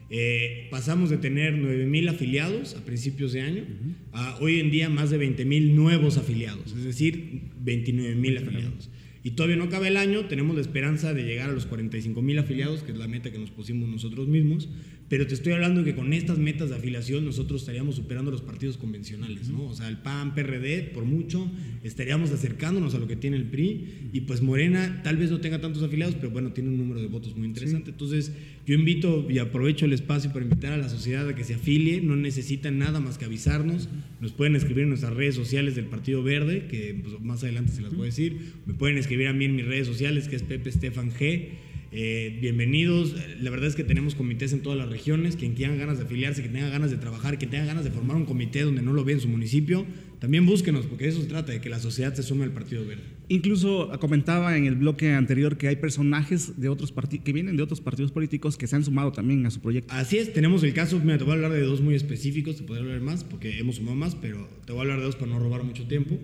[0.10, 3.63] Eh, pasamos de tener 9.000 afiliados a principios de año
[4.12, 8.89] a hoy en día más de 20.000 nuevos afiliados, es decir, 29.000 afiliados.
[9.24, 12.84] Y todavía no acaba el año, tenemos la esperanza de llegar a los 45.000 afiliados,
[12.84, 14.67] que es la meta que nos pusimos nosotros mismos,
[15.12, 18.41] pero te estoy hablando de que con estas metas de afiliación nosotros estaríamos superando los
[18.41, 19.65] partidos convencionales, ¿no?
[19.65, 21.52] O sea, el PAN, PRD, por mucho,
[21.84, 25.60] estaríamos acercándonos a lo que tiene el PRI y pues Morena tal vez no tenga
[25.60, 27.89] tantos afiliados, pero bueno, tiene un número de votos muy interesante.
[27.89, 28.32] Entonces,
[28.65, 32.00] yo invito y aprovecho el espacio para invitar a la sociedad a que se afilie,
[32.00, 33.89] no necesitan nada más que avisarnos,
[34.21, 37.82] nos pueden escribir en nuestras redes sociales del Partido Verde, que pues, más adelante se
[37.82, 40.43] las voy a decir, me pueden escribir a mí en mis redes sociales, que es
[40.43, 41.50] Pepe Stefan G.
[41.94, 43.14] Eh, bienvenidos.
[43.42, 45.36] La verdad es que tenemos comités en todas las regiones.
[45.36, 48.16] Quien tenga ganas de afiliarse, quien tenga ganas de trabajar, quien tenga ganas de formar
[48.16, 49.86] un comité donde no lo ve en su municipio,
[50.20, 53.04] también búsquenos, porque eso se trata, de que la sociedad se sume al Partido Verde.
[53.28, 57.64] Incluso comentaba en el bloque anterior que hay personajes de otros partidos que vienen de
[57.64, 59.94] otros partidos políticos que se han sumado también a su proyecto.
[59.94, 62.64] Así es, tenemos el caso, me te voy a hablar de dos muy específicos, te
[62.64, 65.30] podría hablar más, porque hemos sumado más, pero te voy a hablar de dos para
[65.30, 66.18] no robar mucho tiempo.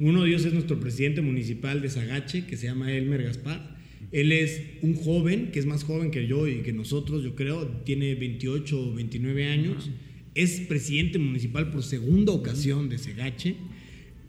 [0.00, 3.81] Uno de ellos es nuestro presidente municipal de Sagache, que se llama Elmer Gaspar
[4.12, 7.66] él es un joven, que es más joven que yo y que nosotros, yo creo,
[7.84, 9.90] tiene 28 o 29 años.
[10.34, 13.56] Es presidente municipal por segunda ocasión de Segache.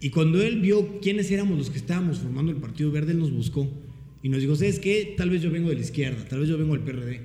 [0.00, 3.30] Y cuando él vio quiénes éramos los que estábamos formando el Partido Verde, él nos
[3.30, 3.70] buscó.
[4.22, 5.14] Y nos dijo, ¿sabes qué?
[5.18, 7.20] Tal vez yo vengo de la izquierda, tal vez yo vengo del PRD.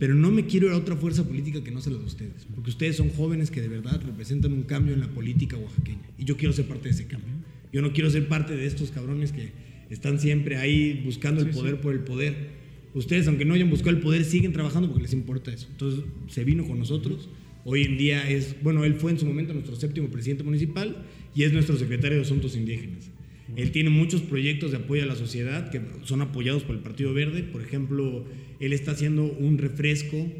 [0.00, 2.46] Pero no me quiero ir a otra fuerza política que no sea la de ustedes.
[2.52, 6.10] Porque ustedes son jóvenes que de verdad representan un cambio en la política oaxaqueña.
[6.18, 7.34] Y yo quiero ser parte de ese cambio.
[7.72, 11.80] Yo no quiero ser parte de estos cabrones que están siempre ahí buscando el poder
[11.80, 12.60] por el poder.
[12.94, 15.68] Ustedes, aunque no hayan buscado el poder, siguen trabajando porque les importa eso.
[15.70, 17.28] Entonces, se vino con nosotros.
[17.64, 21.42] Hoy en día es, bueno, él fue en su momento nuestro séptimo presidente municipal y
[21.42, 23.10] es nuestro secretario de Asuntos Indígenas.
[23.56, 27.12] Él tiene muchos proyectos de apoyo a la sociedad que son apoyados por el Partido
[27.12, 27.42] Verde.
[27.42, 28.24] Por ejemplo,
[28.60, 30.30] él está haciendo un refresco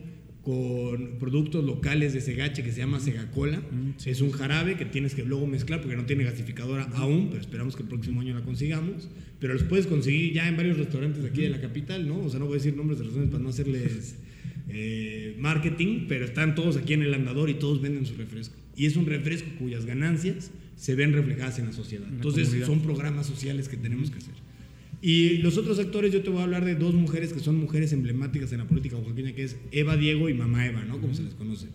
[0.50, 3.58] con productos locales de Segache que se llama Segacola.
[3.58, 7.40] Mm, es un jarabe que tienes que luego mezclar porque no tiene gasificadora aún, pero
[7.40, 9.08] esperamos que el próximo año la consigamos.
[9.38, 12.18] Pero los puedes conseguir ya en varios restaurantes aquí de la capital, ¿no?
[12.18, 14.16] O sea, no voy a decir nombres de restaurantes para no hacerles
[14.68, 18.56] eh, marketing, pero están todos aquí en el andador y todos venden su refresco.
[18.74, 22.08] Y es un refresco cuyas ganancias se ven reflejadas en la sociedad.
[22.10, 24.34] Entonces, son programas sociales que tenemos que hacer.
[25.02, 27.92] Y los otros actores, yo te voy a hablar de dos mujeres que son mujeres
[27.92, 31.00] emblemáticas en la política oaxaqueña, que es Eva Diego y Mamá Eva, ¿no?
[31.00, 31.68] Como se les conoce.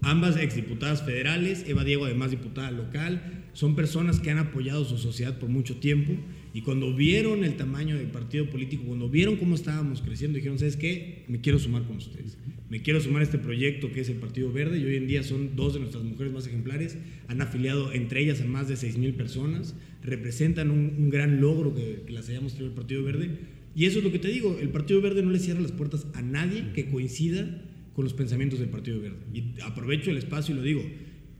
[0.00, 5.38] Ambas exdiputadas federales, Eva Diego además diputada local, son personas que han apoyado su sociedad
[5.38, 6.12] por mucho tiempo
[6.54, 10.76] y cuando vieron el tamaño del partido político, cuando vieron cómo estábamos creciendo, dijeron, ¿sabes
[10.76, 11.24] qué?
[11.28, 12.38] Me quiero sumar con ustedes.
[12.70, 15.22] Me quiero sumar a este proyecto que es el Partido Verde y hoy en día
[15.22, 16.98] son dos de nuestras mujeres más ejemplares.
[17.28, 19.74] Han afiliado entre ellas a más de 6.000 personas.
[20.02, 23.30] Representan un, gran logro que, las hayamos tenido el Partido Verde.
[23.74, 26.06] Y eso es lo que te digo, el Partido Verde no le cierra las puertas
[26.14, 27.62] a nadie que coincida
[27.94, 29.18] con los pensamientos del Partido Verde.
[29.32, 30.82] Y aprovecho el espacio y lo digo,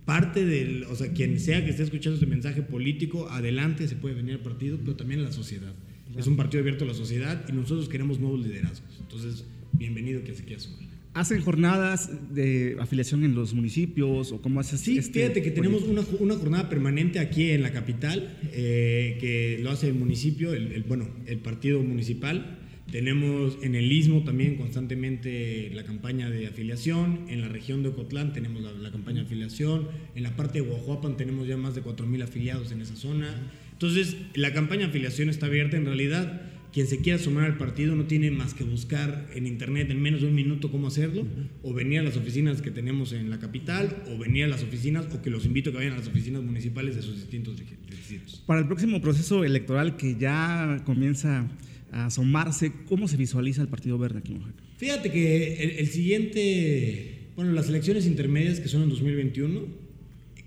[0.08, 4.14] parte del, o sea, quien sea que esté escuchando este mensaje político, adelante se puede
[4.14, 5.74] venir al partido, pero también a la sociedad.
[6.16, 8.88] Es un partido abierto a la sociedad y nosotros queremos nuevos liderazgos.
[9.00, 9.44] Entonces,
[9.74, 10.88] bienvenido que se quiera sumar.
[11.12, 14.80] ¿Hacen jornadas de afiliación en los municipios o cómo haces?
[14.80, 19.58] Sí, este fíjate que tenemos una, una, jornada permanente aquí en la capital eh, que
[19.62, 22.57] lo hace el municipio, el, bueno, el partido municipal.
[22.90, 27.26] Tenemos en el Istmo también constantemente la campaña de afiliación.
[27.28, 29.88] En la región de Ocotlán tenemos la, campaña de afiliación.
[30.14, 33.52] En la parte de Guajuapan tenemos ya más de 4.000 afiliados en esa zona.
[33.72, 36.40] Entonces, la campaña de afiliación está abierta en realidad
[36.72, 40.20] quien se quiera sumar al partido no tiene más que buscar en internet en menos
[40.20, 41.26] de un minuto cómo hacerlo,
[41.62, 45.06] o venir a las oficinas que tenemos en la capital, o venir a las oficinas,
[45.14, 48.42] o que los invito a que vayan a las oficinas municipales de sus distintos distritos.
[48.46, 51.48] Para el próximo proceso electoral que ya comienza
[51.92, 54.62] a asomarse, ¿cómo se visualiza el Partido Verde aquí en Oaxaca?
[54.76, 59.66] Fíjate que el, el siguiente, bueno, las elecciones intermedias que son en 2021,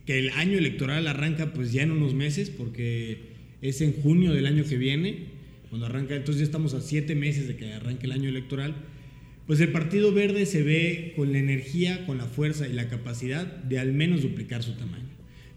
[0.06, 4.46] que el año electoral arranca pues ya en unos meses, porque es en junio del
[4.46, 8.12] año que viene cuando arranca, entonces ya estamos a siete meses de que arranque el
[8.12, 8.76] año electoral,
[9.48, 13.46] pues el Partido Verde se ve con la energía, con la fuerza y la capacidad
[13.46, 15.11] de al menos duplicar su tamaño.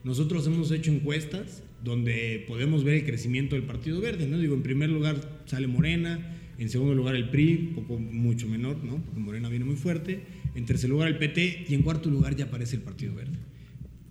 [0.04, 4.38] Nosotros hemos hecho encuestas donde podemos ver el crecimiento del Partido Verde, ¿no?
[4.38, 9.02] Digo, en primer lugar sale Morena, en segundo lugar el PRI, poco mucho menor, ¿no?
[9.02, 10.20] Porque Morena viene muy fuerte,
[10.54, 13.38] en tercer lugar el PT y en cuarto lugar ya aparece el Partido Verde.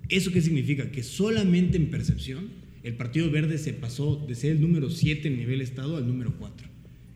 [0.10, 0.92] ¿Eso qué significa?
[0.92, 2.50] Que solamente en percepción
[2.84, 6.34] el Partido Verde se pasó de ser el número 7 en nivel Estado al número
[6.38, 6.68] 4.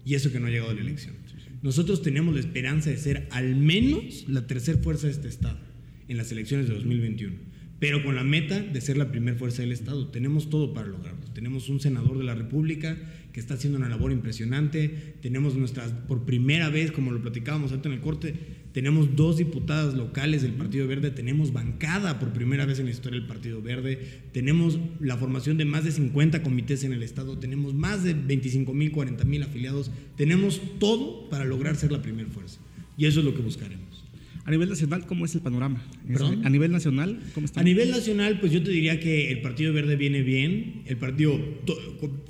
[0.06, 1.16] Y eso que no ha llegado a la elección.
[1.62, 5.60] Nosotros tenemos la esperanza de ser al menos la tercera fuerza de este Estado
[6.08, 7.36] en las elecciones de 2021,
[7.80, 10.08] pero con la meta de ser la primera fuerza del Estado.
[10.08, 11.26] Tenemos todo para lograrlo.
[11.34, 12.98] Tenemos un senador de la República
[13.32, 15.16] que está haciendo una labor impresionante.
[15.22, 18.34] Tenemos nuestras, por primera vez, como lo platicábamos antes en el corte,
[18.72, 23.20] tenemos dos diputadas locales del Partido Verde, tenemos bancada por primera vez en la historia
[23.20, 27.74] del Partido Verde, tenemos la formación de más de 50 comités en el Estado, tenemos
[27.74, 32.60] más de 25 mil, 40 mil afiliados, tenemos todo para lograr ser la primera fuerza.
[32.98, 34.07] Y eso es lo que buscaremos.
[34.48, 35.86] A nivel nacional, ¿cómo es el panorama?
[36.08, 36.46] ¿Perdón?
[36.46, 37.60] A nivel nacional, ¿cómo está?
[37.60, 40.84] A nivel nacional, pues yo te diría que el Partido Verde viene bien.
[40.86, 41.38] El partido,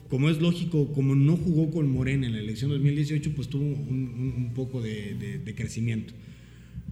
[0.09, 4.51] como es lógico, como no jugó con Morena en la elección 2018, pues tuvo un,
[4.55, 5.13] poco de,
[5.45, 6.15] de, crecimiento.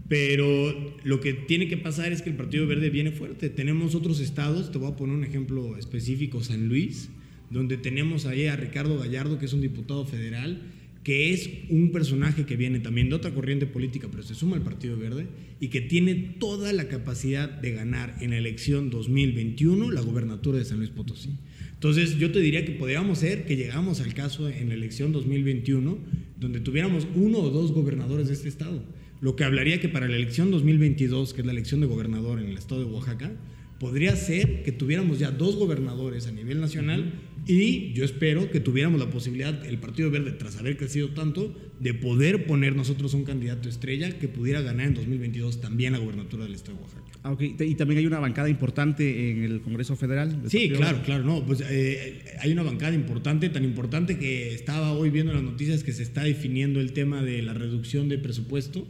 [0.08, 3.50] Pero lo que tiene que pasar es que el Partido Verde viene fuerte.
[3.50, 7.10] Tenemos otros estados, te voy a poner un ejemplo específico, San Luis,
[7.50, 10.62] donde tenemos ahí a Ricardo Gallardo, que es un diputado federal,
[11.06, 14.64] que es un personaje que viene también de otra corriente política, pero se suma al
[14.64, 15.28] Partido Verde
[15.60, 20.66] y que tiene toda la capacidad de ganar en la elección 2021 la gobernatura de
[20.66, 21.38] San Luis Potosí.
[21.74, 26.00] Entonces yo te diría que podríamos ser que llegamos al caso en la elección 2021
[26.40, 28.84] donde tuviéramos uno o dos gobernadores de este estado,
[29.22, 32.50] lo que hablaría que para la elección 2022, que es la elección de gobernador en
[32.50, 33.32] el estado de Oaxaca,
[33.80, 37.14] podría ser que tuviéramos ya dos gobernadores a nivel nacional
[37.48, 41.94] y yo espero que tuviéramos la posibilidad, el Partido Verde, tras haber crecido tanto, de
[41.94, 46.56] poder poner nosotros un candidato estrella que pudiera ganar en 2022 también la gobernatura del
[46.56, 47.06] Estado de Oaxaca.
[47.24, 47.56] Ah, okay.
[47.60, 50.44] Y también hay una bancada importante en el Congreso Federal.
[50.48, 51.24] Sí, claro, claro.
[51.24, 55.84] No, pues eh, hay una bancada importante, tan importante que estaba hoy viendo las noticias
[55.84, 58.88] que se está definiendo el tema de la reducción de presupuesto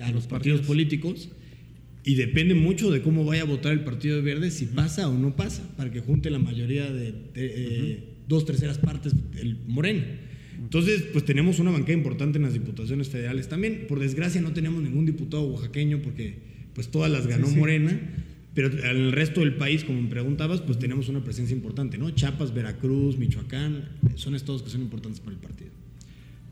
[0.00, 1.30] a los partidos políticos.
[2.04, 5.34] Y depende mucho de cómo vaya a votar el Partido Verde, si pasa o no
[5.36, 10.04] pasa, para que junte la mayoría de, eh, dos terceras partes del Morena.
[10.58, 13.48] Entonces, pues tenemos una bancada importante en las diputaciones federales.
[13.48, 16.36] También, por desgracia, no tenemos ningún diputado oaxaqueño porque
[16.74, 17.98] pues todas las ganó Morena,
[18.54, 22.10] pero el resto del país, como me preguntabas, pues tenemos una presencia importante, ¿no?
[22.10, 25.70] Chiapas, Veracruz, Michoacán, son estados que son importantes para el partido.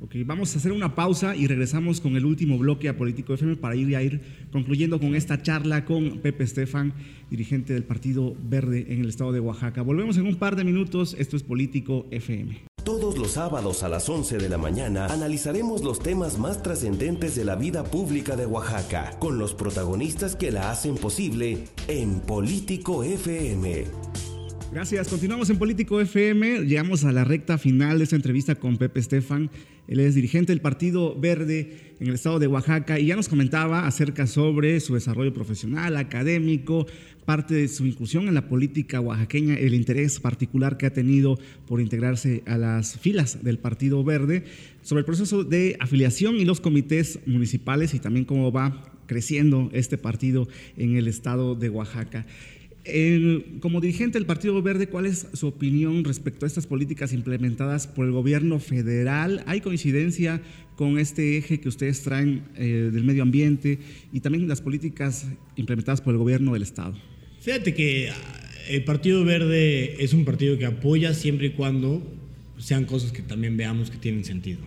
[0.03, 3.55] Ok, vamos a hacer una pausa y regresamos con el último bloque a Político FM
[3.55, 6.93] para ir a ir concluyendo con esta charla con Pepe Estefan,
[7.31, 9.83] dirigente del Partido Verde en el estado de Oaxaca.
[9.83, 11.15] Volvemos en un par de minutos.
[11.21, 12.63] Esto es Político FM.
[12.83, 17.45] Todos los sábados a las 11 de la mañana analizaremos los temas más trascendentes de
[17.45, 24.32] la vida pública de Oaxaca, con los protagonistas que la hacen posible en Político FM.
[24.73, 25.09] Gracias.
[25.09, 26.65] Continuamos en Político FM.
[26.65, 29.51] Llegamos a la recta final de esta entrevista con Pepe Estefan.
[29.87, 33.87] Él es dirigente del Partido Verde en el estado de Oaxaca y ya nos comentaba
[33.87, 36.87] acerca sobre su desarrollo profesional, académico,
[37.27, 41.83] parte de su inclusión en la política oaxaqueña, el interés particular que ha tenido por
[41.83, 44.45] integrarse a las filas del Partido Verde,
[44.81, 49.99] sobre el proceso de afiliación y los comités municipales y también cómo va creciendo este
[49.99, 52.25] partido en el estado de Oaxaca
[53.61, 58.07] como dirigente del Partido Verde, ¿cuál es su opinión respecto a estas políticas implementadas por
[58.07, 59.45] el gobierno federal?
[59.47, 60.43] ¿Hay coincidencia
[60.75, 63.79] con este eje que ustedes traen eh, del medio ambiente
[64.13, 66.95] y también las políticas implementadas por el gobierno del Estado?
[67.41, 68.15] Fíjate que ah,
[68.69, 72.03] el Partido Verde es un partido que apoya siempre y cuando
[72.59, 74.61] sean cosas que también veamos que tienen sentido.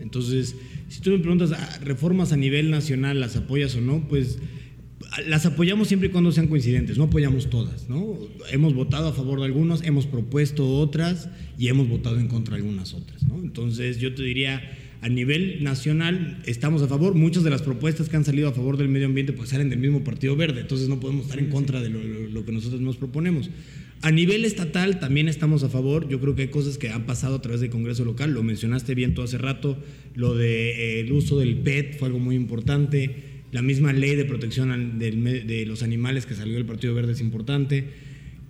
[0.00, 0.56] Entonces,
[0.88, 4.06] si tú me preguntas, ah, ¿reformas a nivel nacional las apoyas o no?
[4.08, 4.38] Pues
[5.26, 8.18] las apoyamos siempre y cuando sean coincidentes, no apoyamos todas, ¿no?
[8.50, 12.62] Hemos votado a favor de algunos, hemos propuesto otras y hemos votado en contra de
[12.62, 13.40] algunas otras, ¿no?
[13.40, 14.62] Entonces yo te diría,
[15.02, 18.76] a nivel nacional estamos a favor, muchas de las propuestas que han salido a favor
[18.76, 21.80] del medio ambiente pues salen del mismo Partido Verde, entonces no podemos estar en contra
[21.80, 23.50] de lo, que nosotros nos proponemos.
[24.02, 27.36] A nivel estatal también estamos a favor, yo creo que hay cosas que han pasado
[27.36, 29.76] a través del Congreso local, lo mencionaste bien tú hace rato,
[30.14, 34.24] lo del de, eh, uso del PET fue algo muy importante, la misma ley de
[34.24, 37.84] protección de los animales que salió del Partido Verde es importante.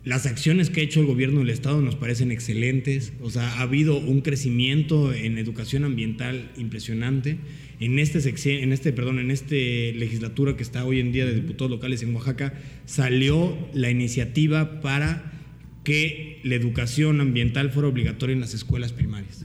[0.05, 3.13] Las acciones que ha hecho el gobierno del Estado nos parecen excelentes.
[3.21, 7.39] O sea, ha habido un crecimiento en educación ambiental impresionante.
[7.81, 8.19] En este,
[8.63, 12.15] en este, perdón, en este legislatura que está hoy en día de diputados locales en
[12.15, 15.33] Oaxaca, salió la iniciativa para
[15.83, 19.45] que la educación ambiental fuera obligatoria en las escuelas primarias.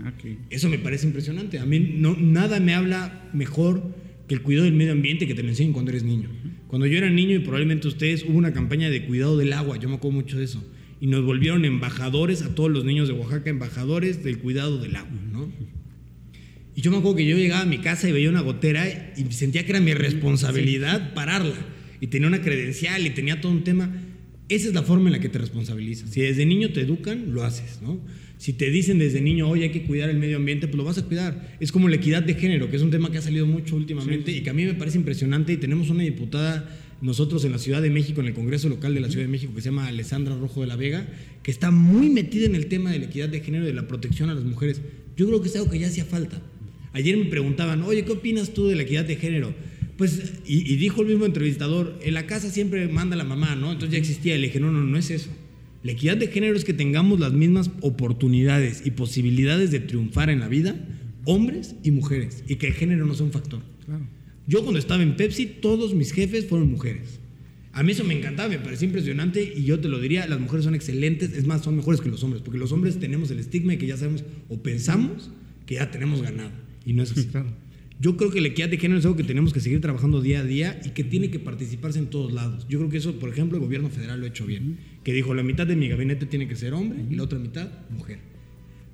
[0.52, 1.58] Eso me parece impresionante.
[1.58, 3.82] A mí no, nada me habla mejor
[4.28, 6.30] que el cuidado del medio ambiente que te lo enseñan cuando eres niño.
[6.68, 9.88] Cuando yo era niño y probablemente ustedes hubo una campaña de cuidado del agua, yo
[9.88, 10.64] me acuerdo mucho de eso,
[11.00, 15.20] y nos volvieron embajadores a todos los niños de Oaxaca, embajadores del cuidado del agua,
[15.32, 15.52] ¿no?
[16.76, 19.32] Y yo me acuerdo que yo llegaba a mi casa y veía una gotera y
[19.32, 21.56] sentía que era mi responsabilidad pararla.
[22.00, 23.92] Y tenía una credencial y tenía todo un tema.
[24.48, 26.12] Esa es la forma en la que te responsabilizas.
[26.12, 28.00] Si desde niño te educan, lo haces, ¿no?
[28.38, 30.98] Si te dicen desde niño, oye, hay que cuidar el medio ambiente, pues lo vas
[30.98, 31.58] a cuidar.
[31.60, 34.32] Es como la equidad de género, que es un tema que ha salido mucho últimamente
[34.32, 35.54] y que a mí me parece impresionante.
[35.54, 36.70] Y tenemos una diputada
[37.02, 39.54] nosotros en la Ciudad de México, en el Congreso Local de la Ciudad de México,
[39.56, 41.08] que se llama Alessandra Rojo de la Vega,
[41.44, 43.88] que está muy metida en el tema de la equidad de género y de la
[43.88, 44.82] protección a las mujeres.
[45.16, 46.42] Yo creo que es algo que ya hacía falta.
[46.94, 49.54] Ayer me preguntaban, oye, ¿qué opinas tú de la equidad de género?
[49.98, 53.72] Pues, y, y dijo el mismo entrevistador, en la casa siempre manda la mamá, ¿no?
[53.72, 54.36] Entonces ya existía.
[54.36, 55.30] Y le dije, no, no, no es eso.
[55.84, 60.40] La equidad de género es que tengamos las mismas oportunidades y posibilidades de triunfar en
[60.40, 60.76] la vida,
[61.26, 63.62] hombres y mujeres, y que el género no sea un factor.
[64.48, 67.20] Yo cuando estaba en Pepsi, todos mis jefes fueron mujeres.
[67.74, 70.66] A mí eso me encantaba, me parecía impresionante y yo te lo diría, las mujeres
[70.66, 73.74] son excelentes, es más, son mejores que los hombres, porque los hombres tenemos el estigma
[73.74, 75.30] de que ya sabemos o pensamos
[75.68, 76.50] que ya tenemos ganado.
[76.86, 77.26] Y no es así.
[77.26, 77.50] Claro.
[78.00, 80.42] Yo creo que la equidad de género es algo que tenemos que seguir trabajando día
[80.42, 82.68] a día y que tiene que participarse en todos lados.
[82.70, 84.78] Yo creo que eso, por ejemplo, el gobierno federal lo ha hecho bien.
[85.04, 87.72] Que dijo, la mitad de mi gabinete tiene que ser hombre y la otra mitad
[87.90, 88.20] mujer.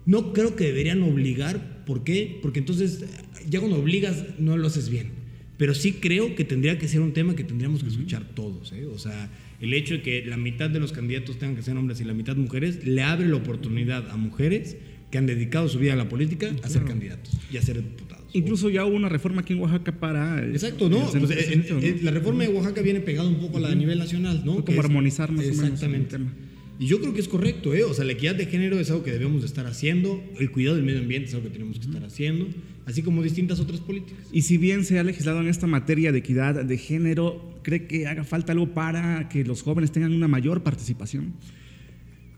[0.06, 1.84] No creo que deberían obligar.
[1.86, 2.40] ¿Por qué?
[2.42, 3.04] Porque entonces
[3.50, 5.24] ya cuando obligas no lo haces bien.
[5.58, 8.72] Pero sí creo que tendría que ser un tema que tendríamos que escuchar todos.
[8.72, 8.86] ¿eh?
[8.86, 9.30] O sea,
[9.60, 12.14] el hecho de que la mitad de los candidatos tengan que ser hombres y la
[12.14, 14.78] mitad mujeres le abre la oportunidad a mujeres
[15.12, 18.13] que han dedicado su vida a la política a ser candidatos y a ser diputados.
[18.34, 20.44] Incluso ya hubo una reforma aquí en Oaxaca para...
[20.44, 21.04] Exacto, ¿no?
[21.04, 24.00] hacer Pues, en- la reforma de Oaxaca viene pegada un poco a la de nivel
[24.00, 24.66] nacional, ¿no?
[24.66, 26.10] Como armonizar más o menos el Exactamente.
[26.18, 26.34] tema.
[26.80, 27.84] Y yo creo que es correcto, ¿eh?
[27.84, 30.76] O sea, la equidad de género es algo que debemos de estar haciendo, el cuidado
[30.76, 32.48] del medio ambiente es algo que tenemos que estar haciendo,
[32.86, 34.26] así como distintas otras políticas.
[34.32, 38.08] Y si bien se ha legislado en esta materia de equidad de género, ¿cree que
[38.08, 41.34] haga falta algo para que los jóvenes tengan una mayor participación?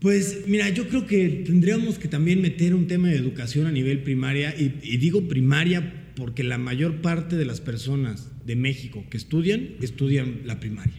[0.00, 4.02] Pues mira, yo creo que tendríamos que también meter un tema de educación a nivel
[4.02, 9.16] primaria, y, y digo primaria porque la mayor parte de las personas de México que
[9.16, 10.94] estudian, estudian la primaria.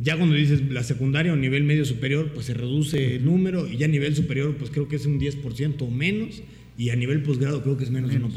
[0.00, 3.76] Ya cuando dices la secundaria o nivel medio superior, pues se reduce el número, y
[3.76, 6.42] ya a nivel superior, pues creo que es un 10% o menos,
[6.76, 8.28] y a nivel posgrado creo que es menos de 1%.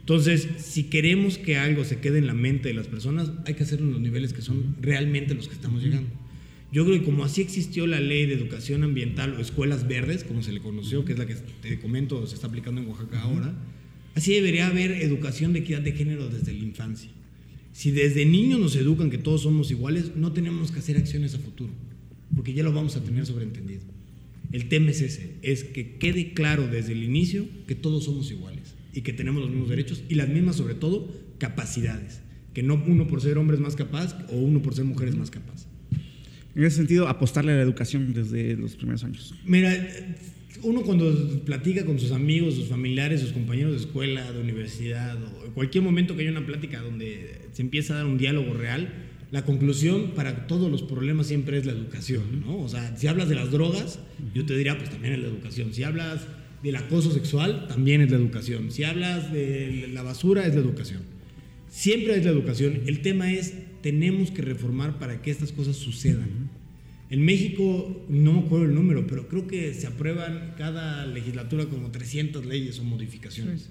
[0.00, 3.62] Entonces, si queremos que algo se quede en la mente de las personas, hay que
[3.62, 6.10] hacerlo en los niveles que son realmente los que estamos llegando.
[6.72, 10.42] Yo creo que como así existió la ley de educación ambiental o escuelas verdes, como
[10.42, 13.54] se le conoció, que es la que te comento se está aplicando en Oaxaca ahora,
[14.14, 17.10] así debería haber educación de equidad de género desde la infancia.
[17.74, 21.38] Si desde niños nos educan que todos somos iguales, no tenemos que hacer acciones a
[21.38, 21.72] futuro,
[22.34, 23.82] porque ya lo vamos a tener sobreentendido.
[24.50, 28.74] El tema es ese, es que quede claro desde el inicio que todos somos iguales
[28.94, 32.20] y que tenemos los mismos derechos y las mismas, sobre todo, capacidades.
[32.54, 35.16] Que no uno por ser hombre es más capaz o uno por ser mujer es
[35.16, 35.71] más capaz.
[36.54, 39.34] En ese sentido, apostarle a la educación desde los primeros años.
[39.44, 39.74] Mira,
[40.62, 45.52] uno cuando platica con sus amigos, sus familiares, sus compañeros de escuela, de universidad, o
[45.54, 48.92] cualquier momento que haya una plática donde se empieza a dar un diálogo real,
[49.32, 52.58] la conclusión para todos los problemas siempre es la educación, ¿no?
[52.60, 53.98] O sea, si hablas de las drogas,
[54.34, 55.72] yo te diría, pues también es la educación.
[55.72, 56.26] Si hablas
[56.62, 58.70] del acoso sexual, también es la educación.
[58.70, 61.00] Si hablas de la basura, es la educación.
[61.70, 62.82] Siempre es la educación.
[62.84, 66.41] El tema es, tenemos que reformar para que estas cosas sucedan.
[67.12, 71.90] En México, no me acuerdo el número, pero creo que se aprueban cada legislatura como
[71.90, 73.68] 300 leyes o modificaciones.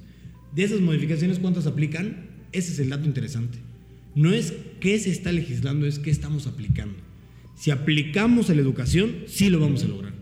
[0.53, 2.27] De esas modificaciones, ¿cuántas aplican?
[2.51, 3.57] Ese es el dato interesante.
[4.13, 6.93] No es qué se está legislando, es qué estamos aplicando.
[7.55, 10.13] Si aplicamos a la educación, sí lo vamos a lograr.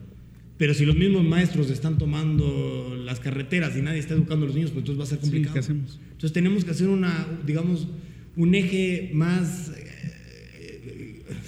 [0.57, 4.55] Pero si los mismos maestros están tomando las carreteras y nadie está educando a los
[4.55, 5.53] niños, pues entonces va a ser Sí, complicado.
[5.55, 5.99] ¿qué hacemos?
[6.05, 7.89] Entonces tenemos que hacer una, digamos,
[8.37, 9.73] un eje más,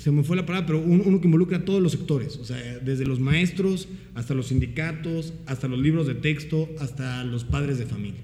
[0.01, 2.45] se me fue la palabra, pero un- uno que involucre a todos los sectores, o
[2.45, 7.77] sea, desde los maestros hasta los sindicatos, hasta los libros de texto, hasta los padres
[7.77, 8.21] de familia.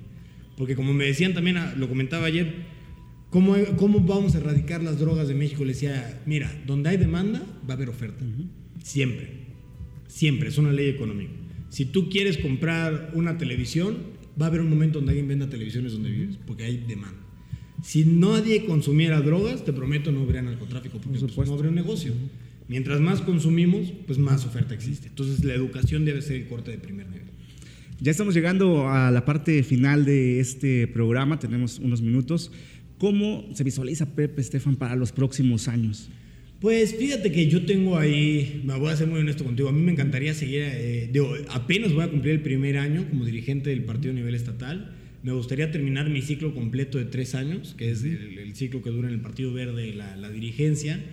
[0.58, 2.56] Porque como me decían también, ah, lo comentaba ayer,
[3.30, 5.64] ¿cómo, cómo vamos a erradicar las drogas de México?
[5.66, 8.26] Le decía, mira, donde hay demanda, va a haber oferta.
[8.84, 9.46] Siempre.
[10.08, 10.50] Siempre.
[10.50, 11.32] Es una ley económica.
[11.70, 13.98] Si tú quieres comprar una televisión,
[14.42, 17.20] va a haber un momento donde alguien venda televisiones donde vives, porque hay demanda.
[17.84, 22.14] Si nadie consumiera drogas, te prometo no habría narcotráfico, porque pues, no habría un negocio.
[22.68, 25.08] Mientras más consumimos, pues más oferta existe.
[25.08, 27.28] Entonces la educación debe ser el corte de primer nivel.
[28.00, 32.52] Ya estamos llegando a la parte final de este programa, tenemos unos minutos.
[32.98, 36.10] ¿Cómo se visualiza Pepe Estefan para los próximos años?
[36.60, 39.82] Pues fíjate que yo tengo ahí, me voy a ser muy honesto contigo, a mí
[39.82, 43.84] me encantaría seguir, eh, digo, apenas voy a cumplir el primer año como dirigente del
[43.84, 44.97] partido a nivel estatal,
[45.28, 48.92] me gustaría terminar mi ciclo completo de tres años, que es el, el ciclo que
[48.92, 51.04] dura en el Partido Verde la, la dirigencia.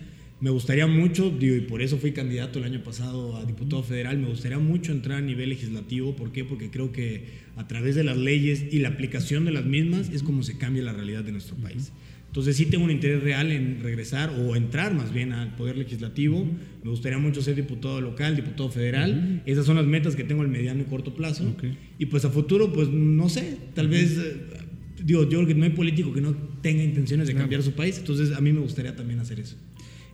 [0.45, 4.18] Me gustaría mucho, digo, y por eso fui candidato el año pasado a diputado federal,
[4.18, 6.14] me gustaría mucho entrar a nivel legislativo.
[6.16, 6.45] ¿Por qué?
[6.45, 7.24] Porque creo que
[7.57, 10.82] a través de las leyes y la aplicación de las mismas es como se cambia
[10.82, 11.92] la realidad de nuestro país.
[12.26, 16.47] Entonces sí tengo un interés real en regresar o entrar más bien al Poder Legislativo.
[16.82, 19.40] Me gustaría mucho ser diputado local, diputado federal.
[19.47, 21.57] Esas son las metas que tengo al mediano y corto plazo.
[21.99, 24.42] Y pues a futuro, pues no sé, tal vez, eh,
[25.03, 27.97] digo, yo creo que no hay político que no tenga intenciones de cambiar su país.
[27.97, 29.57] Entonces a mí me gustaría también hacer eso.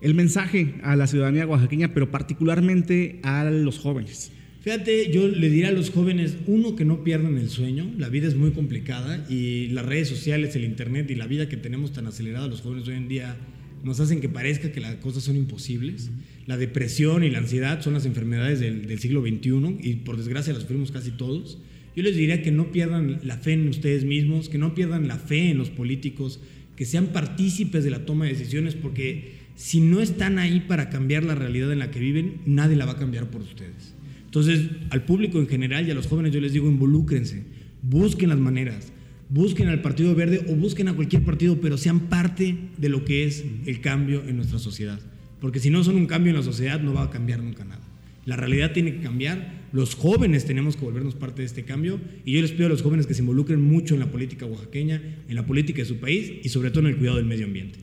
[0.01, 4.33] El mensaje a la ciudadanía oaxaqueña, pero particularmente a los jóvenes.
[4.63, 8.29] Fíjate, yo le diría a los jóvenes, uno, que no pierdan el sueño, la vida
[8.29, 12.07] es muy complicada y las redes sociales, el internet y la vida que tenemos tan
[12.07, 13.37] acelerada los jóvenes hoy en día
[13.85, 16.11] nos hacen que parezca que las cosas son imposibles.
[16.47, 20.53] La depresión y la ansiedad son las enfermedades del, del siglo XXI y por desgracia
[20.53, 21.59] las sufrimos casi todos.
[21.97, 25.17] Yo les diría que no pierdan la fe en ustedes mismos, que no pierdan la
[25.17, 26.41] fe en los políticos,
[26.77, 31.23] que sean partícipes de la toma de decisiones, porque si no están ahí para cambiar
[31.23, 33.95] la realidad en la que viven, nadie la va a cambiar por ustedes.
[34.25, 37.43] Entonces, al público en general y a los jóvenes yo les digo, involúcrense,
[37.83, 38.91] busquen las maneras,
[39.29, 43.25] busquen al Partido Verde o busquen a cualquier partido, pero sean parte de lo que
[43.25, 44.99] es el cambio en nuestra sociedad.
[45.43, 47.83] Porque si no son un cambio en la sociedad, no va a cambiar nunca nada.
[48.25, 52.33] La realidad tiene que cambiar, los jóvenes tenemos que volvernos parte de este cambio y
[52.33, 55.35] yo les pido a los jóvenes que se involucren mucho en la política oaxaqueña, en
[55.35, 57.79] la política de su país y sobre todo en el cuidado del medio ambiente.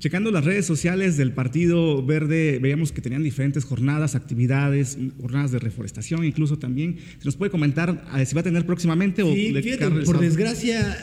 [0.00, 5.58] Checando las redes sociales del Partido Verde, veíamos que tenían diferentes jornadas, actividades, jornadas de
[5.58, 6.96] reforestación, incluso también.
[7.18, 10.96] ¿Se nos puede comentar eh, si va a tener próximamente o sí, fíjate, por desgracia,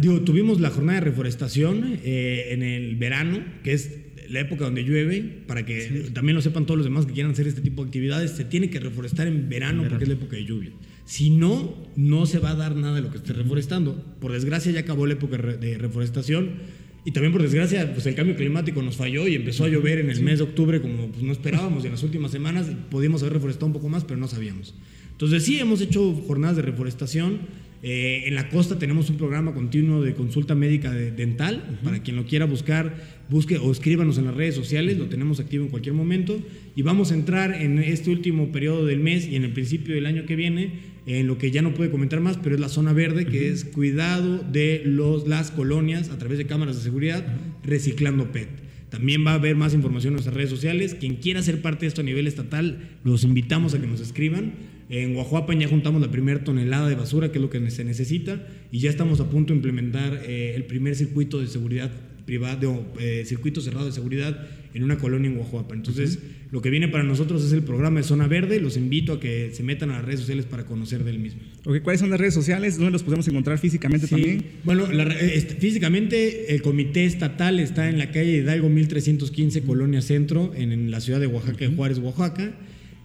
[0.00, 3.90] digo, tuvimos la jornada de reforestación eh, en el verano, que es
[4.30, 7.46] la época donde llueve, para que también lo sepan todos los demás que quieran hacer
[7.46, 10.46] este tipo de actividades, se tiene que reforestar en verano, porque es la época de
[10.46, 10.70] lluvia.
[11.04, 14.02] Si no, no se va a dar nada de lo que esté reforestando.
[14.20, 18.36] Por desgracia ya acabó la época de reforestación y también por desgracia, pues el cambio
[18.36, 21.32] climático nos falló y empezó a llover en el mes de octubre como pues, no
[21.32, 21.84] esperábamos.
[21.84, 24.74] Y en las últimas semanas podíamos haber reforestado un poco más, pero no sabíamos.
[25.12, 27.40] Entonces sí, hemos hecho jornadas de reforestación.
[27.80, 31.78] Eh, en la costa tenemos un programa continuo de consulta médica dental.
[31.82, 32.94] Para quien lo quiera buscar,
[33.30, 34.98] busque o escríbanos en las redes sociales.
[34.98, 36.38] Lo tenemos activo en cualquier momento.
[36.76, 40.06] Y vamos a entrar en este último periodo del mes y en el principio del
[40.06, 42.92] año que viene en lo que ya no puede comentar más, pero es la zona
[42.92, 47.24] verde, que es cuidado de los, las colonias a través de cámaras de seguridad,
[47.64, 48.48] reciclando PET.
[48.90, 50.94] También va a haber más información en nuestras redes sociales.
[50.94, 54.52] Quien quiera ser parte de esto a nivel estatal, los invitamos a que nos escriban.
[54.90, 58.46] En Guajuapan ya juntamos la primera tonelada de basura, que es lo que se necesita,
[58.70, 61.90] y ya estamos a punto de implementar eh, el primer circuito de seguridad
[62.26, 65.74] privado, eh, circuito cerrado de seguridad en una colonia en Guajuapa.
[65.74, 66.18] Entonces,
[66.50, 68.58] lo que viene para nosotros es el programa de Zona Verde.
[68.58, 71.42] Los invito a que se metan a las redes sociales para conocer del mismo.
[71.82, 72.78] ¿Cuáles son las redes sociales?
[72.78, 74.44] ¿Dónde los podemos encontrar físicamente también?
[74.64, 80.90] Bueno, este, físicamente el comité estatal está en la calle Hidalgo 1315, Colonia Centro, en,
[80.90, 82.54] la ciudad de Oaxaca, en Juárez, Oaxaca.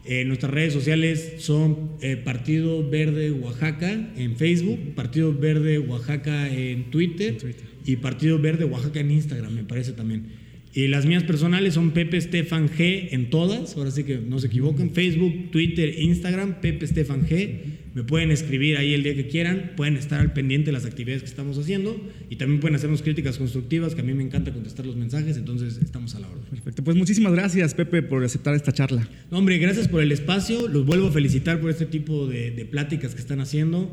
[0.05, 6.91] Eh, nuestras redes sociales son eh, Partido Verde Oaxaca en Facebook, Partido Verde Oaxaca en
[6.91, 7.37] Twitter,
[7.85, 10.42] y Partido Verde Oaxaca en Instagram, me parece también.
[10.75, 14.47] Y las mías personales son Pepe Estefan G en todas, ahora sí que no se
[14.47, 17.59] equivoquen, Facebook, Twitter, Instagram, Pepe Estefan G.
[17.93, 21.21] Me pueden escribir ahí el día que quieran, pueden estar al pendiente de las actividades
[21.21, 21.95] que estamos haciendo
[22.27, 25.77] y también pueden hacernos críticas constructivas, que a mí me encanta contestar los mensajes, entonces
[25.77, 26.43] estamos a la orden.
[26.49, 29.07] Perfecto, pues muchísimas gracias Pepe por aceptar esta charla.
[29.29, 33.13] hombre, gracias por el espacio, los vuelvo a felicitar por este tipo de, de pláticas
[33.13, 33.91] que están haciendo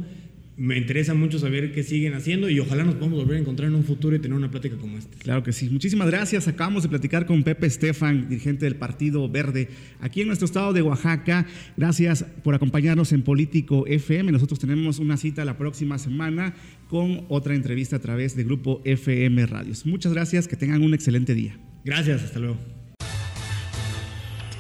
[0.61, 3.77] me interesa mucho saber qué siguen haciendo y ojalá nos podamos volver a encontrar en
[3.77, 5.17] un futuro y tener una plática como esta.
[5.17, 5.71] Claro que sí.
[5.71, 6.49] Muchísimas gracias.
[6.49, 9.69] Acabamos de platicar con Pepe Estefan, dirigente del Partido Verde,
[10.01, 11.47] aquí en nuestro estado de Oaxaca.
[11.79, 14.33] Gracias por acompañarnos en Político FM.
[14.33, 16.55] Nosotros tenemos una cita la próxima semana
[16.89, 19.87] con otra entrevista a través de Grupo FM Radios.
[19.87, 20.47] Muchas gracias.
[20.47, 21.59] Que tengan un excelente día.
[21.87, 22.23] Gracias.
[22.23, 22.80] Hasta luego.